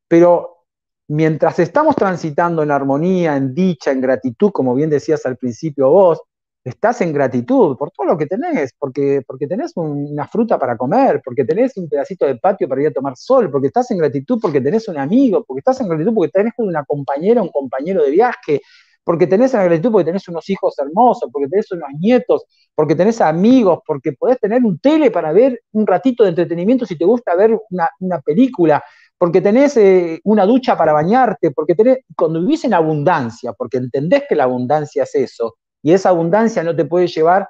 [0.08, 0.63] pero
[1.08, 6.22] mientras estamos transitando en armonía, en dicha, en gratitud, como bien decías al principio vos,
[6.64, 11.22] estás en gratitud por todo lo que tenés, porque, porque tenés una fruta para comer,
[11.24, 14.40] porque tenés un pedacito de patio para ir a tomar sol, porque estás en gratitud
[14.42, 18.12] porque tenés un amigo, porque estás en gratitud porque tenés una compañera, un compañero de
[18.12, 18.62] viaje,
[19.04, 23.20] porque tenés en gratitud porque tenés unos hijos hermosos, porque tenés unos nietos, porque tenés
[23.20, 27.36] amigos, porque podés tener un tele para ver un ratito de entretenimiento si te gusta
[27.36, 28.82] ver una, una película,
[29.24, 34.24] porque tenés eh, una ducha para bañarte, porque tenés, cuando vivís en abundancia, porque entendés
[34.28, 37.48] que la abundancia es eso, y esa abundancia no te puede llevar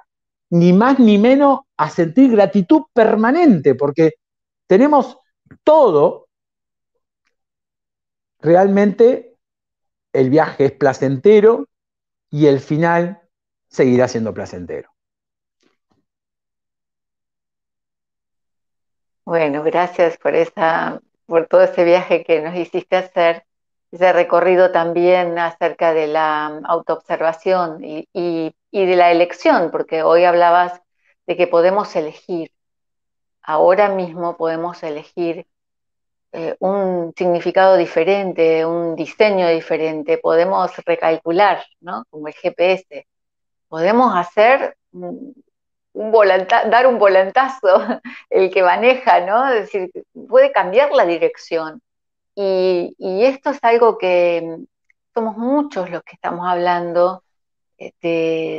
[0.50, 4.12] ni más ni menos a sentir gratitud permanente, porque
[4.68, 5.18] tenemos
[5.64, 6.28] todo,
[8.38, 9.36] realmente
[10.12, 11.66] el viaje es placentero
[12.30, 13.20] y el final
[13.66, 14.90] seguirá siendo placentero.
[19.24, 23.44] Bueno, gracias por esa por todo ese viaje que nos hiciste hacer,
[23.90, 30.80] ese recorrido también acerca de la autoobservación y, de la elección, porque hoy hablabas
[31.26, 32.50] de que podemos elegir,
[33.40, 35.46] ahora mismo podemos elegir
[36.32, 42.04] eh, un significado diferente, un diseño diferente, podemos recalcular, ¿no?
[42.10, 43.06] Como el GPS.
[43.68, 44.76] Podemos hacer
[45.94, 46.12] un
[46.70, 47.68] dar un volantazo,
[48.30, 49.48] el que maneja, ¿no?
[49.48, 49.90] Es decir,
[50.28, 51.80] puede cambiar la dirección.
[52.34, 54.64] Y, esto es algo que mm,
[55.14, 57.22] somos muchos los que estamos hablando
[57.78, 57.92] eh,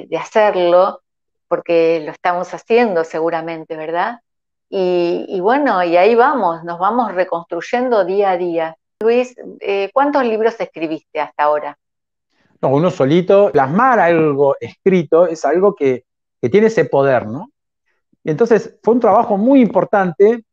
[0.09, 1.01] de, hacerlo,
[1.47, 4.21] porque lo estamos haciendo seguramente, ¿verdad?
[4.69, 8.75] Y, bueno, y ahí vamos, nos vamos reconstruyendo día a día.
[8.99, 11.77] Luis, eh, ¿cuántos libros escribiste hasta ahora?
[12.61, 13.51] No, uno solito.
[13.51, 16.03] Plasmar algo escrito es algo que
[16.45, 17.51] que tiene ese poder, ¿no?
[18.23, 20.43] Entonces fue un trabajo muy importante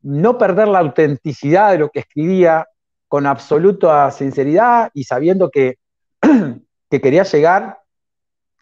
[0.00, 2.68] no perder la autenticidad de lo que escribía
[3.08, 5.78] con absoluta sinceridad y sabiendo que,
[6.88, 7.80] que quería llegar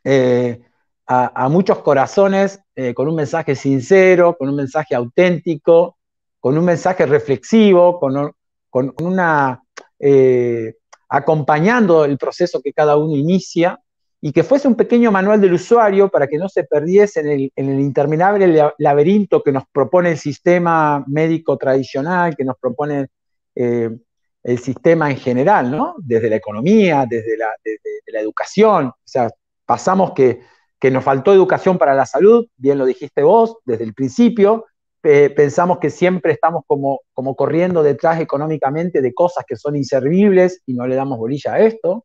[0.02, 0.62] eh,
[1.06, 5.98] a, muchos corazones eh, con un mensaje sincero, con un mensaje auténtico,
[6.40, 8.32] con un mensaje reflexivo, con,
[8.70, 9.62] con una
[9.98, 10.76] eh,
[11.10, 13.78] acompañando el proceso que cada uno inicia
[14.20, 17.80] y que fuese un pequeño manual del usuario para que no se perdiese en el,
[17.80, 23.08] interminable laberinto que nos propone el sistema médico tradicional, que nos propone
[23.54, 23.90] eh,
[24.42, 25.94] el sistema en general, ¿no?
[25.98, 27.48] Desde la economía, desde la,
[28.06, 28.86] la educación.
[28.86, 29.30] O sea,
[29.64, 30.40] pasamos que,
[30.80, 34.66] que, nos faltó educación para la salud, bien lo dijiste vos desde el principio,
[35.00, 40.74] pensamos que siempre estamos como, como corriendo detrás económicamente de cosas que son inservibles y
[40.74, 42.04] no le damos bolilla a esto,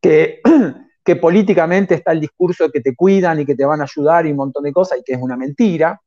[0.00, 0.40] que,
[1.04, 4.26] que políticamente está el discurso de que te cuidan y que te van a ayudar
[4.26, 6.00] y un montón de cosas y que es una mentira.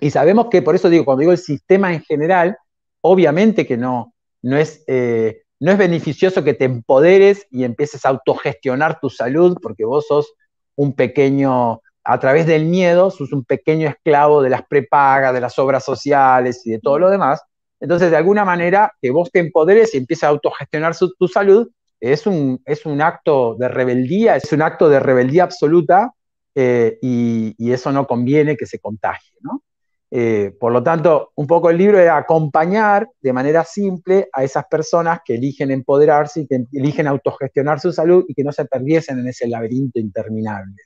[0.00, 2.56] Y sabemos que, por eso digo, cuando digo el sistema en general,
[3.00, 8.10] obviamente que no, no es, eh, no es beneficioso que te empoderes y empieces a
[8.10, 10.34] autogestionar tu salud porque vos sos
[10.76, 15.58] un pequeño, a través del miedo, sos un pequeño esclavo de las prepagas, de las
[15.58, 17.42] obras sociales y de todo lo demás.
[17.80, 21.68] Entonces, de alguna manera, que vos te empoderes y empieces a autogestionar tu salud,
[22.00, 26.12] es un, es un acto de rebeldía, es un acto de rebeldía absoluta
[26.54, 29.62] eh, y, eso no conviene que se contagie, ¿no?
[30.10, 34.64] Eh, por lo tanto, un poco el libro es acompañar de manera simple a esas
[34.66, 39.18] personas que eligen empoderarse y que eligen autogestionar su salud y que no se perdiesen
[39.18, 40.76] en ese laberinto interminable.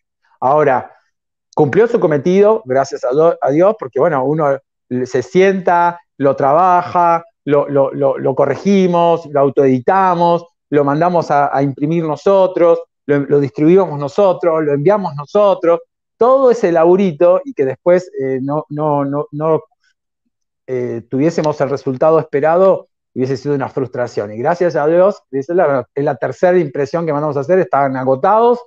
[0.40, 0.90] Ahora,
[1.54, 4.58] cumplió su cometido, gracias a, Dios, porque bueno, uno
[5.04, 13.40] se sienta, lo trabaja, lo, lo, corregimos, lo autoeditamos, lo mandamos a, imprimir nosotros, lo
[13.40, 15.80] distribuimos nosotros, lo enviamos nosotros,
[16.16, 19.62] todo ese laburito y que después eh, no, no, no, no
[20.66, 24.32] eh, tuviésemos el resultado esperado, hubiese sido una frustración.
[24.32, 27.94] Y gracias a Dios, es la, es la tercera impresión que mandamos a hacer, estaban
[27.98, 28.58] agotados,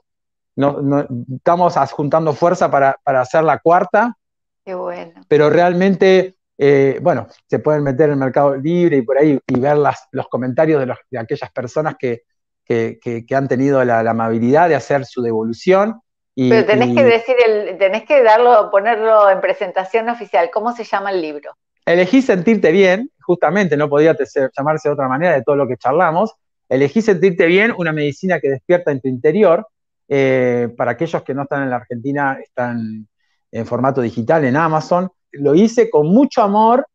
[0.55, 4.15] no, estamos juntando fuerza para, hacer la cuarta.
[4.63, 5.21] Qué bueno.
[5.27, 9.59] Pero realmente, eh, bueno, se pueden meter en el mercado libre y por ahí y
[9.59, 12.23] ver las, los comentarios de, de aquellas personas que,
[12.63, 16.01] que, que, han tenido la, la, amabilidad de hacer su devolución
[16.35, 20.49] pero tenés que decir, el, tenés que darlo, ponerlo en presentación oficial.
[20.51, 21.51] ¿Cómo se llama el libro?
[21.85, 24.15] Elegí sentirte bien, justamente, no podía
[24.57, 26.33] llamarse de otra manera de todo lo que charlamos.
[26.67, 29.67] Elegí sentirte bien, una medicina que despierta en tu interior.
[30.09, 33.07] Eh, para aquellos que no están en la Argentina, están
[33.51, 35.09] en formato digital en Amazon.
[35.35, 36.85] Lo hice con mucho amor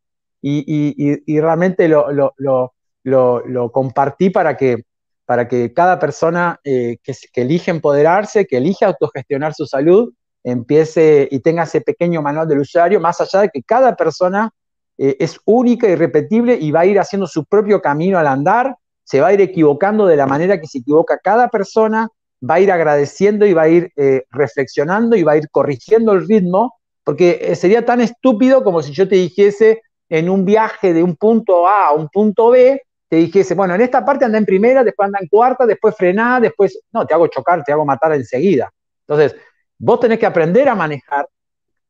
[0.42, 4.84] y, realmente lo, compartí para que
[5.30, 10.12] para que cada persona eh, que, elige empoderarse, que elige autogestionar su salud,
[10.42, 14.50] empiece y tenga ese pequeño manual del usuario, más allá de que cada persona
[14.98, 18.74] eh, es única y repetible y va a ir haciendo su propio camino al andar,
[19.04, 22.08] se va a ir equivocando de la manera que se equivoca cada persona,
[22.42, 26.12] va a ir agradeciendo y va a ir eh, reflexionando y va a ir corrigiendo
[26.12, 26.74] el ritmo,
[27.10, 31.66] porque sería tan estúpido como si yo te dijese en un viaje de un punto
[31.66, 35.06] A a un punto B, te dijese, bueno, en esta parte anda en primera, después
[35.06, 38.70] anda en cuarta, después frená, después, no, te hago chocar, te hago matar enseguida.
[39.08, 39.34] Entonces,
[39.76, 41.26] vos tenés que aprender a manejar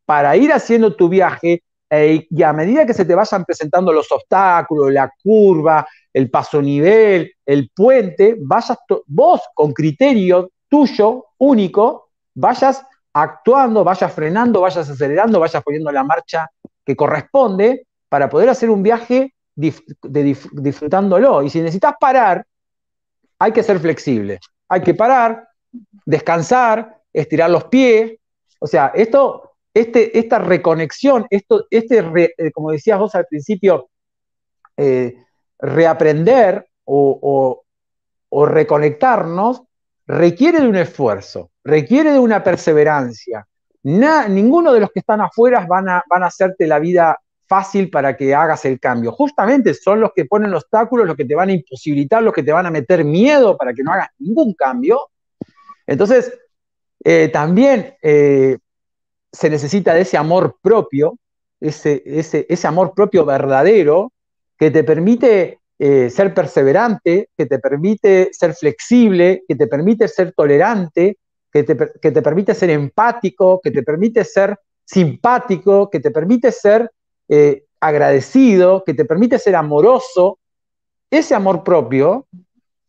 [0.07, 4.11] para ir haciendo tu viaje eh, y a medida que se te vayan presentando los
[4.11, 12.87] obstáculos, la curva, el paso nivel, el puente, vayas vos con criterio tuyo, único, vayas
[13.13, 16.49] actuando, vayas frenando, vayas acelerando, vayas poniendo la marcha
[16.85, 21.43] que corresponde para poder hacer un viaje disfrutándolo.
[21.43, 22.45] Y si necesitas parar,
[23.39, 24.39] hay que ser flexible.
[24.69, 25.49] Hay que parar,
[26.05, 28.19] descansar, estirar los pies.
[28.59, 33.89] O sea, esto, este, esta reconexión, esto, este, eh, como decías vos al principio,
[34.77, 35.17] eh,
[35.59, 37.65] reaprender o,
[38.33, 39.63] reconectarnos
[40.07, 43.47] requiere de un esfuerzo, requiere de una perseverancia.
[43.83, 48.17] ninguno de los que están afuera van a, van a hacerte la vida fácil para
[48.17, 49.11] que hagas el cambio.
[49.11, 52.53] Justamente son los que ponen obstáculos, los que te van a imposibilitar, los que te
[52.53, 55.01] van a meter miedo para que no hagas ningún cambio.
[55.87, 56.33] Entonces,
[57.03, 58.59] eh, también eh,
[59.33, 61.19] se necesita de ese amor propio,
[61.61, 64.13] ese, ese, ese amor propio verdadero
[64.57, 70.33] que te permite eh, ser perseverante, que te permite ser flexible, que te permite ser
[70.33, 71.17] tolerante,
[71.53, 76.53] que te, que te permite ser empático, que te permite ser simpático, que te permite
[76.53, 76.91] ser
[77.29, 80.39] eh, agradecido, que te permite ser amoroso,
[81.11, 82.27] ese amor propio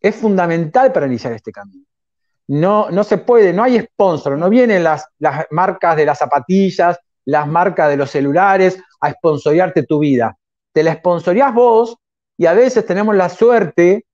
[0.00, 1.84] es fundamental para iniciar este camino.
[2.48, 6.98] No, no se puede, no hay sponsor, no vienen las, las marcas de las zapatillas,
[7.24, 10.36] las marcas de los celulares a sponsorearte tu vida.
[10.72, 11.96] Te la sponsorías vos
[12.36, 14.04] y a veces tenemos la suerte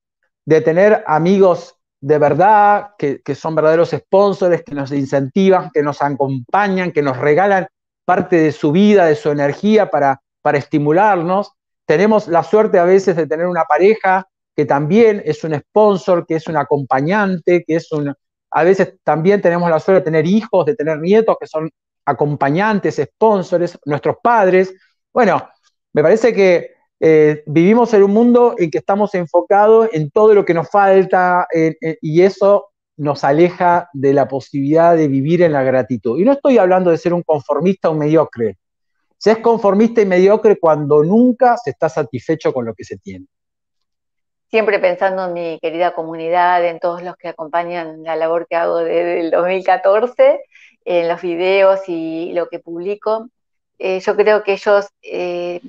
[0.44, 6.00] de tener amigos de verdad, que, que, son verdaderos sponsors, que nos incentivan, que nos
[6.00, 7.66] acompañan, que nos regalan
[8.04, 11.52] parte de su vida, de su energía para, para estimularnos.
[11.84, 14.26] Tenemos la suerte a veces de tener una pareja
[14.56, 18.14] que también es un sponsor, que es un acompañante, que es un...
[18.50, 21.70] A veces también tenemos la suerte de tener hijos, de tener nietos que son
[22.06, 24.74] acompañantes, sponsors, nuestros padres.
[25.12, 25.48] Bueno,
[25.92, 30.44] me parece que eh, vivimos en un mundo en que estamos enfocados en todo lo
[30.44, 31.46] que nos falta
[32.00, 36.18] y eso nos aleja de la posibilidad de vivir en la gratitud.
[36.18, 38.56] Y no estoy hablando de ser un conformista o un mediocre,
[39.18, 43.26] se es conformista y mediocre cuando nunca se está satisfecho con lo que se tiene.
[44.48, 48.78] Siempre pensando en mi querida comunidad, en todos los que acompañan la labor que hago
[48.78, 50.40] desde el 2014,
[50.84, 53.28] en los videos y lo que publico,
[53.78, 55.60] eh, yo creo que ellos, eh,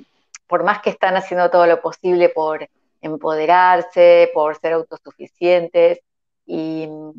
[0.50, 2.68] por más que están haciendo todo lo posible por
[3.00, 6.00] empoderarse, por ser autosuficientes
[6.44, 7.12] y mm,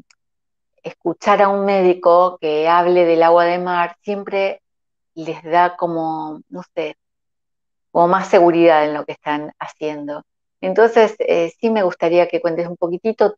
[0.83, 4.61] escuchar a un médico que hable del agua de mar siempre
[5.15, 6.97] les da como, no sé,
[7.91, 10.23] como más seguridad en lo que están haciendo.
[10.59, 13.37] Entonces, eh, sí me gustaría que cuentes un poquitito,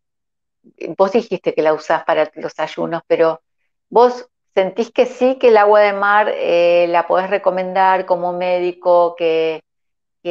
[0.98, 3.42] vos dijiste que la usás para los ayunos, pero
[3.90, 9.16] vos sentís que sí, que el agua de mar eh, la podés recomendar como médico,
[9.16, 9.62] que,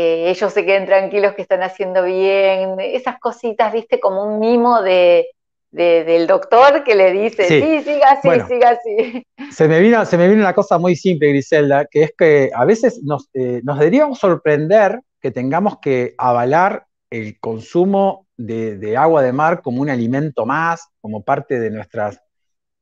[0.00, 5.26] ellos se queden tranquilos, que están haciendo bien, esas cositas, viste, como un mimo de,
[5.72, 9.26] del doctor que le dice, sí, siga así, siga así.
[9.50, 12.64] Se me, vino, se me vino una cosa muy simple, Griselda, que es que a
[12.64, 19.32] veces nos, eh, nos deberíamos sorprender que tengamos que avalar el consumo de, agua de
[19.32, 22.20] mar como un alimento más, como parte de nuestras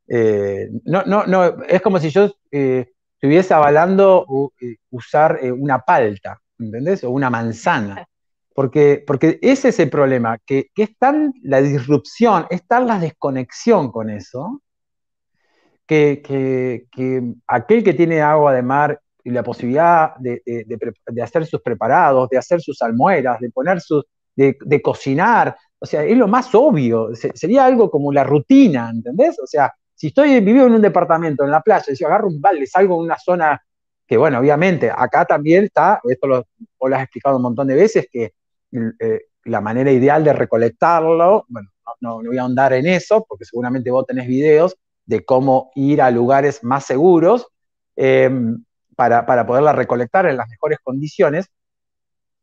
[0.06, 4.26] eh, no, no, no, es como si yo eh, estuviese avalando
[4.90, 7.04] usar una palta, ¿entendés?
[7.04, 8.06] O una manzana.
[8.54, 13.90] Porque, porque ese es el problema, que, es tan la disrupción, es tan la desconexión
[13.90, 14.60] con eso,
[15.86, 16.22] que,
[17.46, 20.42] aquel que tiene agua de mar y la posibilidad de,
[21.22, 24.04] hacer sus preparados, de hacer sus almueras, de poner sus,
[24.36, 29.38] de, cocinar, o sea, es lo más obvio, sería algo como la rutina, ¿entendés?
[29.40, 32.40] O sea, si estoy vivo en un departamento, en la playa, y si agarro un
[32.40, 33.60] balde, salgo en una zona
[34.10, 36.44] que, bueno, obviamente, acá también está, esto lo,
[36.96, 38.32] has explicado un montón de veces, que
[38.72, 41.68] eh, la manera ideal de recolectarlo, bueno,
[42.00, 46.10] no, voy a ahondar en eso, porque seguramente vos tenés videos de cómo ir a
[46.10, 47.46] lugares más seguros
[47.94, 48.64] em,
[48.96, 51.46] para, para, poderla recolectar en las mejores condiciones.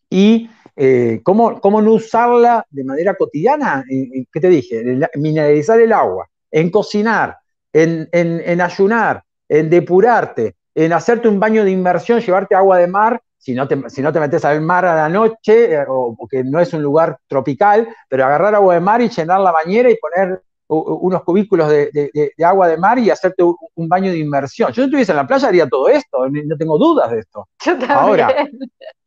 [0.09, 3.83] Y eh, ¿cómo, ¿cómo, no usarla de manera cotidiana?
[3.89, 5.01] ¿Qué te dije?
[5.15, 7.35] Mineralizar el agua, en cocinar,
[7.73, 13.55] en, ayunar, en depurarte, en hacerte un baño de inmersión, llevarte agua de mar, si
[13.55, 16.59] no te, si no te metes al mar a la noche, eh, o porque no
[16.59, 20.39] es un lugar tropical, pero agarrar agua de mar y llenar la bañera y poner
[20.69, 24.69] unos cubículos de, agua de mar y hacerte un, baño de inmersión.
[24.69, 27.47] Yo si estuviese en la playa haría todo esto, no tengo dudas de esto.
[27.65, 27.91] Yo también.
[27.91, 28.49] Ahora,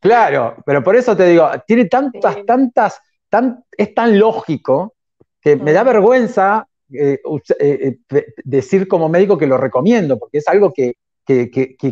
[0.01, 2.99] claro, pero por eso te digo, tiene tantas, tantas,
[3.29, 4.95] tan, es tan lógico
[5.41, 7.21] que me da vergüenza eh,
[7.61, 10.95] eh, eh, decir como médico que lo recomiendo, porque es algo que,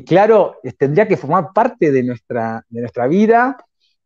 [0.07, 3.57] claro, tendría que formar parte de nuestra, de nuestra vida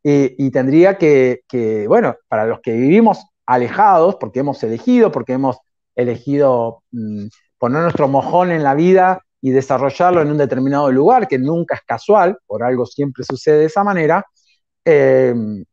[0.02, 1.42] y tendría que,
[1.88, 5.58] bueno, para los que vivimos alejados, porque hemos elegido, porque hemos
[5.94, 7.26] elegido mm,
[7.58, 11.82] poner nuestro mojón en la vida y desarrollarlo en un determinado lugar, que nunca es
[11.82, 14.24] casual, por algo siempre sucede de esa manera,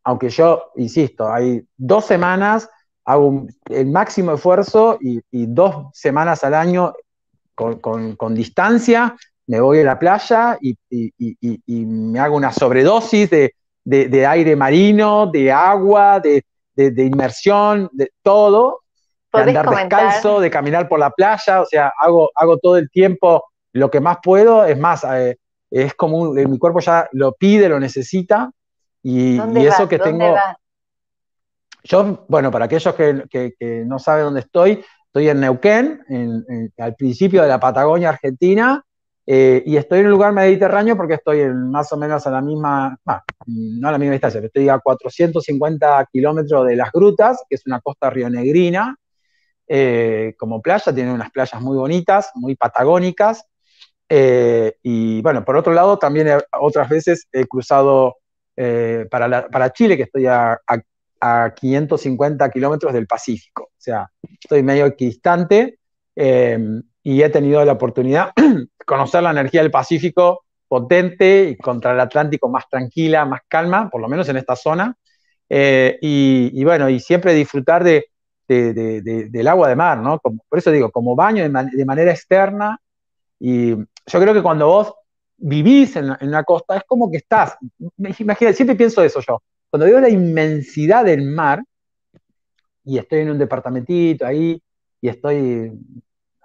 [0.04, 2.70] aunque yo, insisto, hay dos semanas
[3.10, 6.93] hago el máximo esfuerzo y, dos semanas al año
[7.56, 9.16] con, distancia
[9.50, 10.78] me voy a la playa y,
[11.68, 16.43] me hago una sobredosis de, aire marino, de agua, de,
[16.76, 18.82] inmersión, de todo,
[19.34, 23.43] de andar descalzo, de caminar por la playa, o sea, hago, hago todo el tiempo
[23.74, 25.38] lo que más puedo, es más, eh,
[25.72, 28.52] es como mi cuerpo ya lo pide, lo necesita,
[29.02, 30.36] y, eso que tengo...
[31.86, 37.47] Yo, bueno, para aquellos que, no saben dónde estoy, estoy en Neuquén, al principio de
[37.47, 38.86] la Patagonia Argentina,
[39.32, 42.98] eh, y estoy en un lugar mediterráneo porque estoy más o menos a la misma,
[43.46, 47.66] no a la misma distancia, pero estoy a 450 kilómetros de las grutas, que es
[47.68, 48.96] una costa rionegrina,
[49.68, 53.46] eh, como playa, tiene unas playas muy bonitas, muy patagónicas,
[54.10, 58.16] eh, y bueno, por otro lado, también otras veces he cruzado
[59.10, 60.80] para, para, Chile, que estoy a, a
[61.22, 63.64] a 550 kilómetros del Pacífico.
[63.64, 64.10] O sea,
[64.42, 65.80] estoy medio equidistante
[66.16, 71.93] em, y he tenido la oportunidad de conocer la energía del Pacífico potente y contra
[71.93, 74.95] el Atlántico más tranquila, más calma, por lo menos en esta zona.
[75.50, 78.06] Eh, y, bueno, y siempre disfrutar de,
[78.47, 80.20] del agua de mar, ¿no?
[80.20, 82.80] por eso digo, como baño de, manera externa.
[83.39, 84.93] Y yo creo que cuando vos
[85.38, 87.58] vivís en, en una costa, es como que estás,
[87.97, 91.64] imagínate, siempre pienso eso yo, cuando veo la inmensidad del mar,
[92.84, 94.62] y estoy en un departamentito ahí,
[95.02, 95.72] y estoy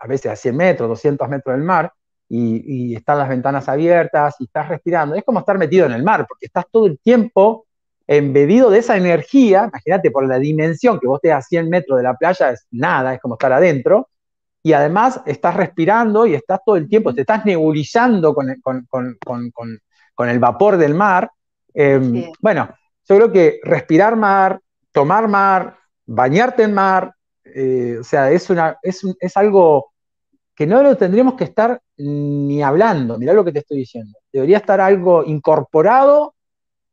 [0.04, 1.90] a veces a 100 metros, 200 metros del mar,
[2.28, 6.26] y, están las ventanas abiertas y estás respirando, es como estar metido en el mar,
[6.28, 7.66] porque estás todo el tiempo
[8.06, 12.02] embebido de esa energía, imagínate por la dimensión que vos estés a 100 metros de
[12.02, 14.08] la playa, es nada, es como estar adentro,
[14.62, 18.46] y además estás respirando y estás todo el tiempo, te estás nebulizando con,
[20.14, 21.30] con el vapor del mar.
[21.72, 22.68] Em, bueno,
[23.08, 24.60] yo creo que respirar mar,
[24.92, 25.76] tomar mar,
[26.06, 29.92] bañarte en mar, eh, o sea, es, una, es, es algo
[30.54, 34.18] que no lo tendríamos que estar ni hablando, mirá lo que te estoy diciendo.
[34.32, 36.34] Debería estar algo incorporado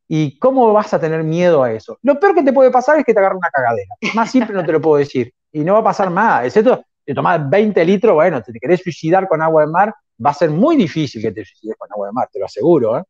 [0.08, 1.98] y cómo vas a tener miedo a eso.
[2.02, 3.96] Lo peor que te puede pasar es que te agarre una cagadera.
[4.16, 5.32] Más simple no te lo puedo decir.
[5.52, 9.28] Y no va a pasar nada, excepto de tomar 20 litros, bueno, te querés suicidar
[9.28, 9.94] con agua de mar,
[10.24, 13.00] va a ser muy difícil que te suicides con agua de mar, te lo aseguro.
[13.00, 13.04] ¿eh?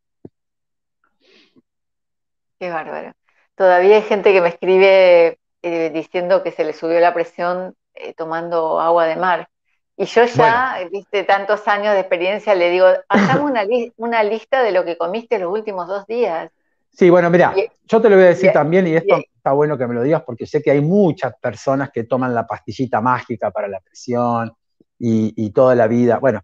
[2.59, 3.11] Qué bárbaro.
[3.55, 8.13] Todavía hay gente que me escribe eh, diciendo que se le subió la presión eh,
[8.13, 9.49] tomando agua de mar.
[9.97, 13.63] Y yo ya, viste, tantos años de experiencia, le digo, hagamos una,
[13.97, 16.49] una lista de lo que comiste los últimos dos días.
[16.91, 17.53] Sí, bueno, mira,
[17.87, 20.23] yo te lo voy a decir también, y esto está bueno que me lo digas,
[20.25, 24.51] porque sé que hay muchas personas que toman la pastillita mágica para la presión
[24.99, 26.19] y, toda la vida.
[26.19, 26.41] Bueno,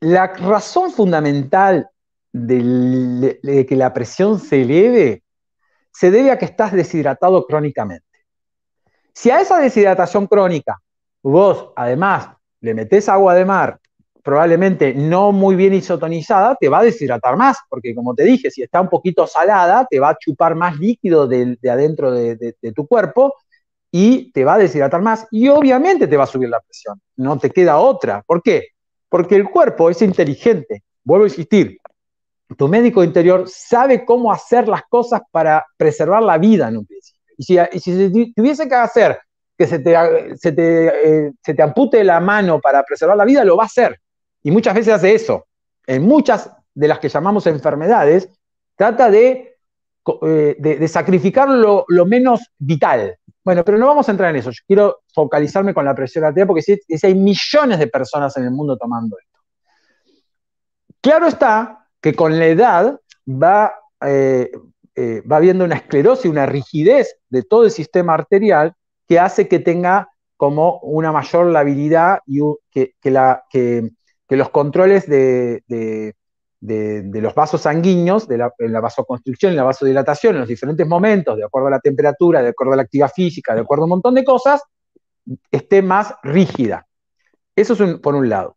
[0.00, 1.90] la razón fundamental
[2.32, 5.22] de, que la presión se eleve
[5.92, 8.04] se debe a que estás deshidratado crónicamente.
[9.14, 10.78] Si a esa deshidratación crónica
[11.30, 13.80] vos además le metés agua de mar
[14.26, 18.60] probablemente no muy bien isotonizada, te va a deshidratar más, porque como te dije, si
[18.60, 23.34] está un poquito salada, te va a chupar más líquido de, adentro de, tu cuerpo
[23.92, 27.00] y te va a deshidratar más y obviamente te va a subir la presión.
[27.14, 28.24] No te queda otra.
[28.26, 28.70] ¿Por qué?
[29.08, 30.82] Porque el cuerpo es inteligente.
[31.04, 31.78] Vuelvo a insistir,
[32.58, 37.22] tu médico interior sabe cómo hacer las cosas para preservar la vida en un principio.
[37.38, 39.20] Y si, y si tuviese que hacer
[39.56, 39.96] que se te,
[40.36, 43.66] se, te, eh, se te ampute la mano para preservar la vida, lo va a
[43.66, 44.00] hacer.
[44.42, 45.46] Y muchas veces hace eso.
[45.86, 48.28] En muchas de las que llamamos enfermedades,
[48.76, 49.56] trata de,
[50.22, 53.16] eh, de, sacrificar lo, menos vital.
[53.42, 54.50] Bueno, pero no vamos a entrar en eso.
[54.50, 58.50] Yo quiero focalizarme con la presión arterial porque si, hay millones de personas en el
[58.50, 60.20] mundo tomando esto.
[61.00, 64.50] Claro está que con la edad va, eh,
[65.30, 68.74] va habiendo una esclerosis, una rigidez de todo el sistema arterial
[69.06, 72.40] que hace que tenga como una mayor labilidad y
[72.70, 72.94] que,
[74.28, 76.14] los controles de,
[76.60, 81.44] los vasos sanguíneos, de la, la vasoconstricción y la vasodilatación, en los diferentes momentos, de
[81.44, 84.14] acuerdo a la temperatura, de acuerdo a la actividad física, de acuerdo a un montón
[84.14, 84.62] de cosas,
[85.50, 86.86] esté más rígida.
[87.54, 88.56] Eso es por un lado.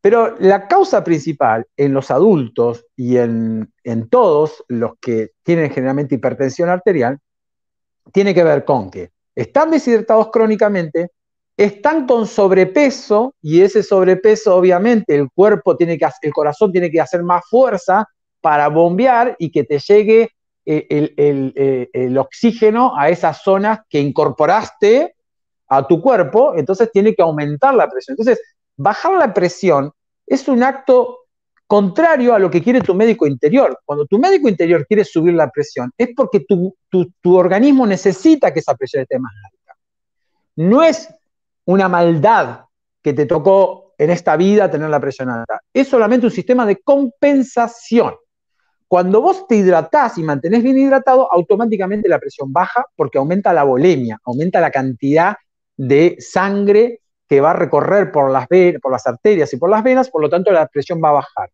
[0.00, 6.14] Pero la causa principal en los adultos y en, en todos los que tienen generalmente
[6.14, 7.18] hipertensión arterial
[8.12, 11.10] tiene que ver con que están deshidratados crónicamente,
[11.56, 17.00] están con sobrepeso y ese sobrepeso obviamente el cuerpo tiene que el corazón tiene que
[17.00, 18.06] hacer más fuerza
[18.40, 20.30] para bombear y que te llegue
[20.68, 25.14] eh, eh, el, oxígeno a esas zonas que incorporaste
[25.68, 28.16] a tu cuerpo, entonces tiene que aumentar la presión.
[28.18, 28.42] Entonces,
[28.76, 29.92] bajar la presión
[30.26, 31.25] es un acto
[31.66, 33.80] contrario a lo que quiere tu médico interior.
[33.84, 36.74] Cuando tu médico interior quiere subir la presión, es porque tu,
[37.36, 39.78] organismo necesita que esa presión esté más alta.
[40.56, 41.08] No es
[41.64, 42.60] una maldad
[43.02, 45.60] que te tocó en esta vida tener la presión alta.
[45.72, 48.14] Es solamente un sistema de compensación.
[48.88, 53.64] Cuando vos te hidratás y mantenés bien hidratado, automáticamente la presión baja porque aumenta la
[53.64, 55.36] volemia, aumenta la cantidad
[55.76, 58.46] de sangre que va a recorrer por las,
[58.80, 61.50] por las arterias y por las venas, por lo tanto la presión va a bajar.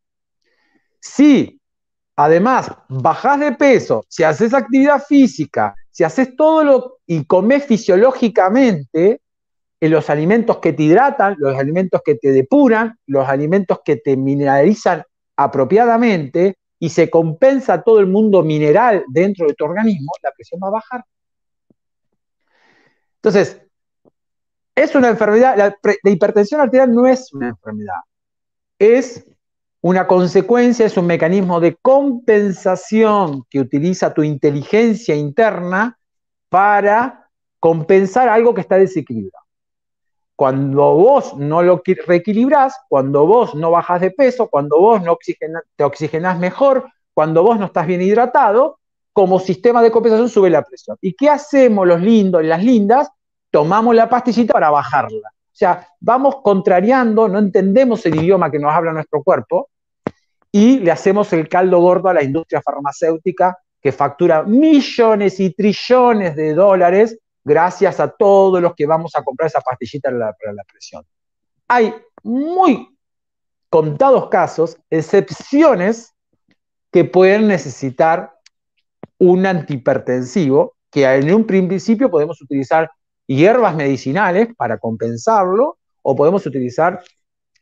[1.01, 1.61] Si
[2.17, 9.21] además bajás de peso, si haces actividad física, si haces todo lo y comés fisiológicamente,
[9.81, 15.03] los alimentos que te hidratan, los alimentos que te depuran, los alimentos que te mineralizan
[15.37, 20.69] apropiadamente y se compensa todo el mundo mineral dentro de tu organismo, la presión va
[20.69, 21.05] a bajar.
[23.17, 23.63] Entonces,
[24.75, 28.01] es una enfermedad, la, hipertensión arterial no es una enfermedad,
[28.79, 29.27] es
[29.81, 35.99] una consecuencia, es un mecanismo de compensación que utiliza tu inteligencia interna
[36.49, 37.29] para
[37.59, 39.45] compensar algo que está desequilibrado.
[40.37, 45.19] Cuando vos no lo reequilibrás, cuando vos no bajas de peso, cuando vos no
[45.77, 48.79] te oxigenás mejor, cuando vos no estás bien hidratado,
[49.13, 50.97] como sistema de compensación sube la presión.
[51.01, 53.11] ¿Y qué hacemos los lindos y las lindas?
[53.53, 55.29] Tomamos la pastillita para bajarla.
[55.29, 59.69] O sea, vamos contrariando, no entendemos el idioma que nos habla nuestro cuerpo
[60.51, 66.35] y le hacemos el caldo gordo a la industria farmacéutica que factura millones y trillones
[66.35, 71.05] de dólares gracias a todos los que vamos a comprar esa pastillita para la, presión.
[71.69, 72.89] Hay muy
[73.69, 76.15] contados casos, excepciones,
[76.91, 78.33] que pueden necesitar
[79.19, 82.91] un antihipertensivo, que en un principio podemos utilizar
[83.37, 87.03] hierbas medicinales para compensarlo, o podemos utilizar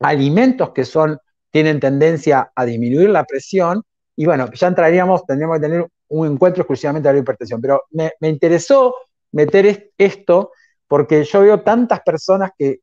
[0.00, 1.18] alimentos que son,
[1.50, 3.82] tienen tendencia a disminuir la presión,
[4.16, 8.12] y bueno, ya entraríamos, tendríamos que tener un encuentro exclusivamente de la hipertensión, pero me,
[8.28, 8.94] interesó
[9.32, 10.52] meter esto
[10.86, 12.80] porque yo veo tantas personas que,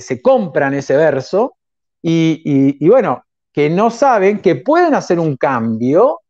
[0.00, 1.56] se compran ese verso
[2.02, 3.22] y, bueno,
[3.52, 6.20] que no saben que pueden hacer un cambio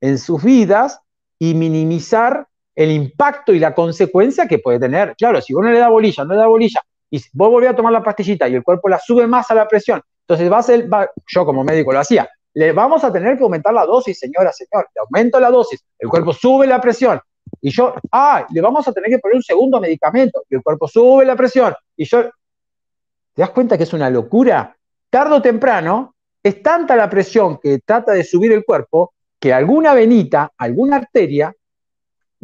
[0.00, 1.00] en sus vidas
[1.38, 2.46] y minimizar
[2.78, 5.16] el impacto y la consecuencia que puede tener.
[5.16, 6.80] Claro, si uno le da bolilla, no le da bolilla,
[7.10, 9.66] y vos volvés a tomar la pastillita y el cuerpo la sube más a la
[9.66, 10.88] presión, entonces va a ser,
[11.26, 14.86] yo como médico lo hacía, le vamos a tener que aumentar la dosis, señora, señor,
[14.94, 17.20] le aumento la dosis, el cuerpo sube la presión,
[17.60, 20.86] y yo, ah, le vamos a tener que poner un segundo medicamento, y el cuerpo
[20.86, 24.76] sube la presión, y yo, ¿te das cuenta que es una locura?
[25.10, 29.94] Tardo o temprano, es tanta la presión que trata de subir el cuerpo, que alguna
[29.94, 31.52] venita, alguna arteria,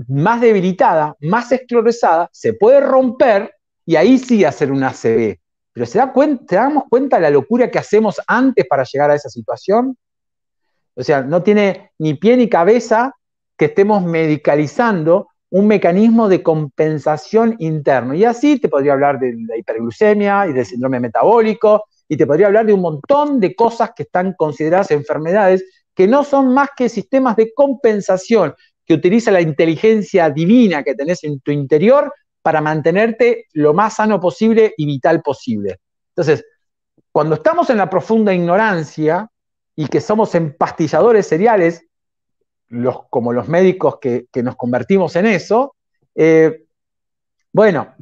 [0.08, 3.54] más debilitada, más esclerosada, se puede romper
[3.86, 5.38] y ahí sí hacer un ACV.
[5.72, 9.14] Pero ¿se, da cuenta, damos cuenta de la locura que hacemos antes para llegar a
[9.14, 9.96] esa situación?
[10.94, 13.12] O sea, no tiene ni pie ni cabeza
[13.56, 18.14] que estemos medicalizando un mecanismo de compensación interno.
[18.14, 22.48] Y así te podría hablar de la hiperglucemia y del síndrome metabólico, y te podría
[22.48, 25.64] hablar de un montón de cosas que están consideradas enfermedades
[25.94, 28.54] que no son más que sistemas de compensación
[28.84, 32.12] que utiliza la inteligencia divina que tenés en tu interior
[32.42, 35.80] para mantenerte lo más sano posible y vital posible.
[36.10, 36.44] Entonces,
[37.10, 39.30] cuando estamos en la profunda ignorancia
[39.74, 41.86] y que somos empastilladores seriales,
[43.10, 45.74] como los médicos que, nos convertimos en eso,
[46.14, 46.64] eh,
[47.52, 47.94] bueno,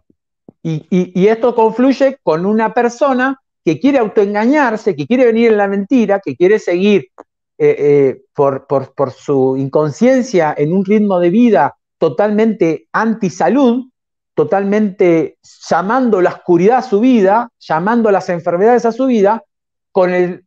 [0.63, 6.21] y, esto confluye con una persona que quiere autoengañarse, que quiere venir en la mentira,
[6.21, 7.09] que quiere seguir
[7.65, 13.85] eh, eh, por, su inconsciencia en un ritmo de vida totalmente antisalud,
[14.35, 15.39] totalmente
[15.71, 19.45] llamando la oscuridad a su vida, llamando las enfermedades a su vida,
[19.93, 20.45] con el,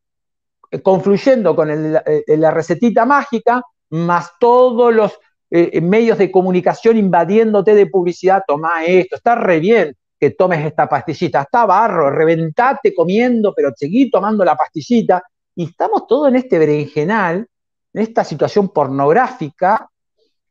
[0.84, 3.62] confluyendo con eh, la recetita mágica,
[3.92, 5.18] más todos los
[5.52, 10.90] eh, medios de comunicación invadiéndote de publicidad, toma esto, está re bien que tomes esta
[10.90, 15.24] pastillita, está barro, reventate comiendo, pero seguí tomando la pastillita,
[15.56, 17.48] y estamos todos en este berenjenal,
[17.94, 19.90] en esta situación pornográfica.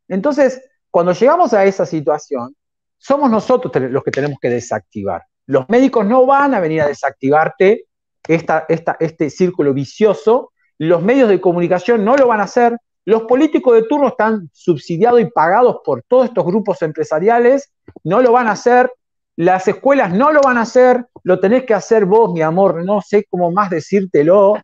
[0.09, 2.57] Entonces, cuando llegamos a esa situación,
[2.97, 5.23] somos nosotros los que tenemos que desactivar.
[5.47, 7.85] Los médicos no van a venir a desactivarte
[8.27, 13.83] este círculo vicioso, los medios de comunicación no lo van a hacer, los políticos de
[13.83, 17.71] turno están subsidiados y pagados por todos estos grupos empresariales,
[18.03, 18.91] no lo van a hacer,
[19.37, 23.03] las escuelas no lo van a hacer, lo tenés que hacer vos, mi amor, no
[23.03, 24.57] sé cómo más decírtelo,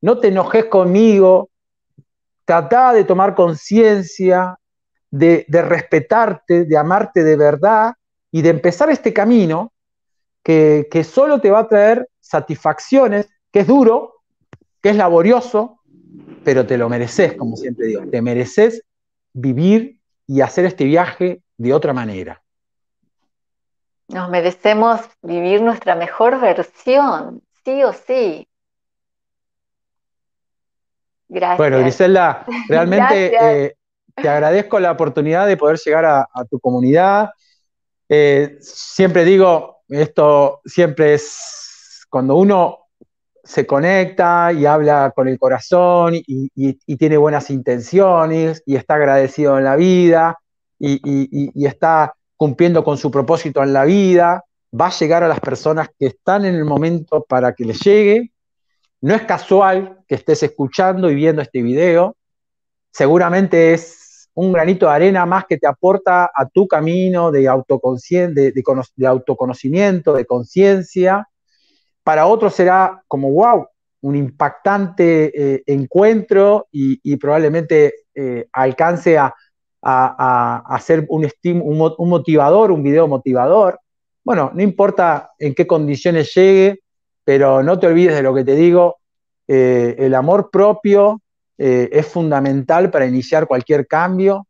[0.00, 1.50] no te enojes conmigo,
[2.44, 4.58] tratá de tomar conciencia,
[5.10, 7.94] de, respetarte, de amarte de verdad
[8.30, 9.72] y de empezar este camino
[10.42, 14.14] que, que solo te va a traer satisfacciones, que es duro,
[14.82, 15.80] que es laborioso,
[16.44, 18.82] pero te lo mereces, como siempre digo, te mereces
[19.32, 22.42] vivir y hacer este viaje de otra manera.
[24.08, 28.47] Nos merecemos vivir nuestra mejor versión, sí o sí.
[31.28, 31.58] Gracias.
[31.58, 33.74] Bueno, Griselda, realmente eh,
[34.14, 37.30] te agradezco la oportunidad de poder llegar a, tu comunidad.
[38.08, 42.78] Eh, siempre digo, esto siempre es cuando uno
[43.48, 49.64] se conecta y habla con el corazón y, tiene buenas intenciones y está agradecido en
[49.64, 50.36] la vida
[50.78, 54.44] y, está cumpliendo con su propósito en la vida,
[54.78, 58.32] va a llegar a las personas que están en el momento para que les llegue.
[59.00, 62.16] No es casual que estés escuchando y viendo este video.
[62.90, 67.48] Seguramente es un granito de arena más que te aporta a tu camino de, de,
[69.06, 71.28] autoconocimiento, de conciencia.
[72.02, 73.66] Para otros será como, wow,
[74.00, 79.34] un impactante eh, encuentro y, probablemente eh, alcance a,
[79.80, 83.80] hacer un, un, motivador, un video motivador.
[84.24, 86.80] Bueno, no importa en qué condiciones llegue,
[87.28, 89.00] pero no te olvides de lo que te digo,
[89.46, 91.20] eh, el amor propio,
[91.58, 94.46] eh, es fundamental para iniciar cualquier cambio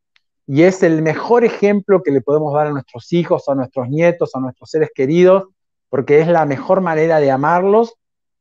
[0.46, 4.30] y es el mejor ejemplo que le podemos dar a nuestros hijos, a nuestros nietos,
[4.36, 5.48] a nuestros seres queridos,
[5.88, 7.96] porque es la mejor manera de amarlos,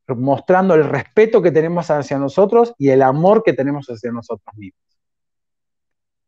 [0.08, 4.84] mostrando el respeto que tenemos hacia nosotros y el amor que tenemos hacia nosotros mismos.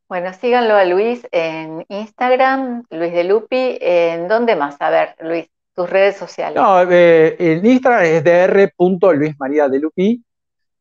[0.08, 3.78] Bueno, síganlo a Luis en Instagram, Luis de Lupi.
[3.80, 4.78] ¿En dónde más?
[4.80, 5.48] A ver, Luis,
[5.80, 6.62] tus redes sociales.
[6.62, 10.22] No, eh, en Instagram es dr.luismariadelupi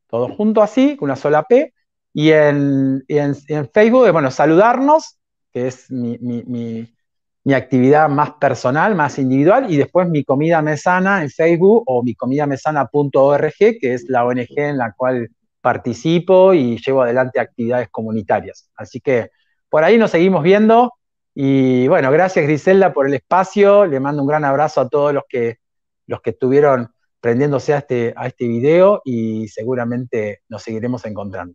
[0.09, 1.73] todo junto así, con una sola P,
[2.13, 3.05] y en,
[3.73, 5.17] Facebook, bueno, saludarnos,
[5.53, 6.89] que es mi,
[7.55, 12.47] actividad más personal, más individual, y después mi comida mesana en Facebook o mi comida
[12.47, 15.29] mesana.org, que es la ONG en la cual
[15.61, 18.69] participo y llevo adelante actividades comunitarias.
[18.75, 19.31] Así que
[19.69, 20.95] por ahí nos seguimos viendo
[21.41, 25.23] y bueno, gracias Griselda por el espacio, le mando un gran abrazo a todos los
[25.29, 25.59] que,
[26.09, 31.55] los que estuvieron prendiéndose a este, a este video y seguramente nos seguiremos encontrando.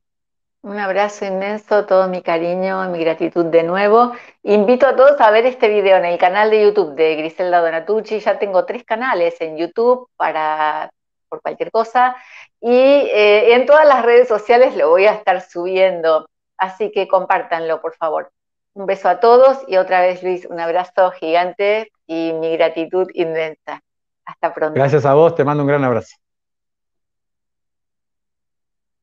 [0.62, 4.14] Un abrazo inmenso, todo mi cariño, mi gratitud de nuevo.
[4.44, 8.22] Invito a todos a ver este video en el canal de YouTube de Griselda Donatucci.
[8.22, 10.92] Ya tengo tres canales en YouTube para
[11.28, 12.16] por cualquier cosa
[12.62, 16.26] y eh, en todas las redes sociales lo voy a estar subiendo.
[16.58, 18.32] Así que compártanlo, por favor.
[18.76, 23.82] Un beso a todos y otra vez, Luis, un abrazo gigante y mi gratitud inmensa.
[24.26, 24.76] Hasta pronto.
[24.76, 26.16] Gracias a vos, te mando un gran abrazo.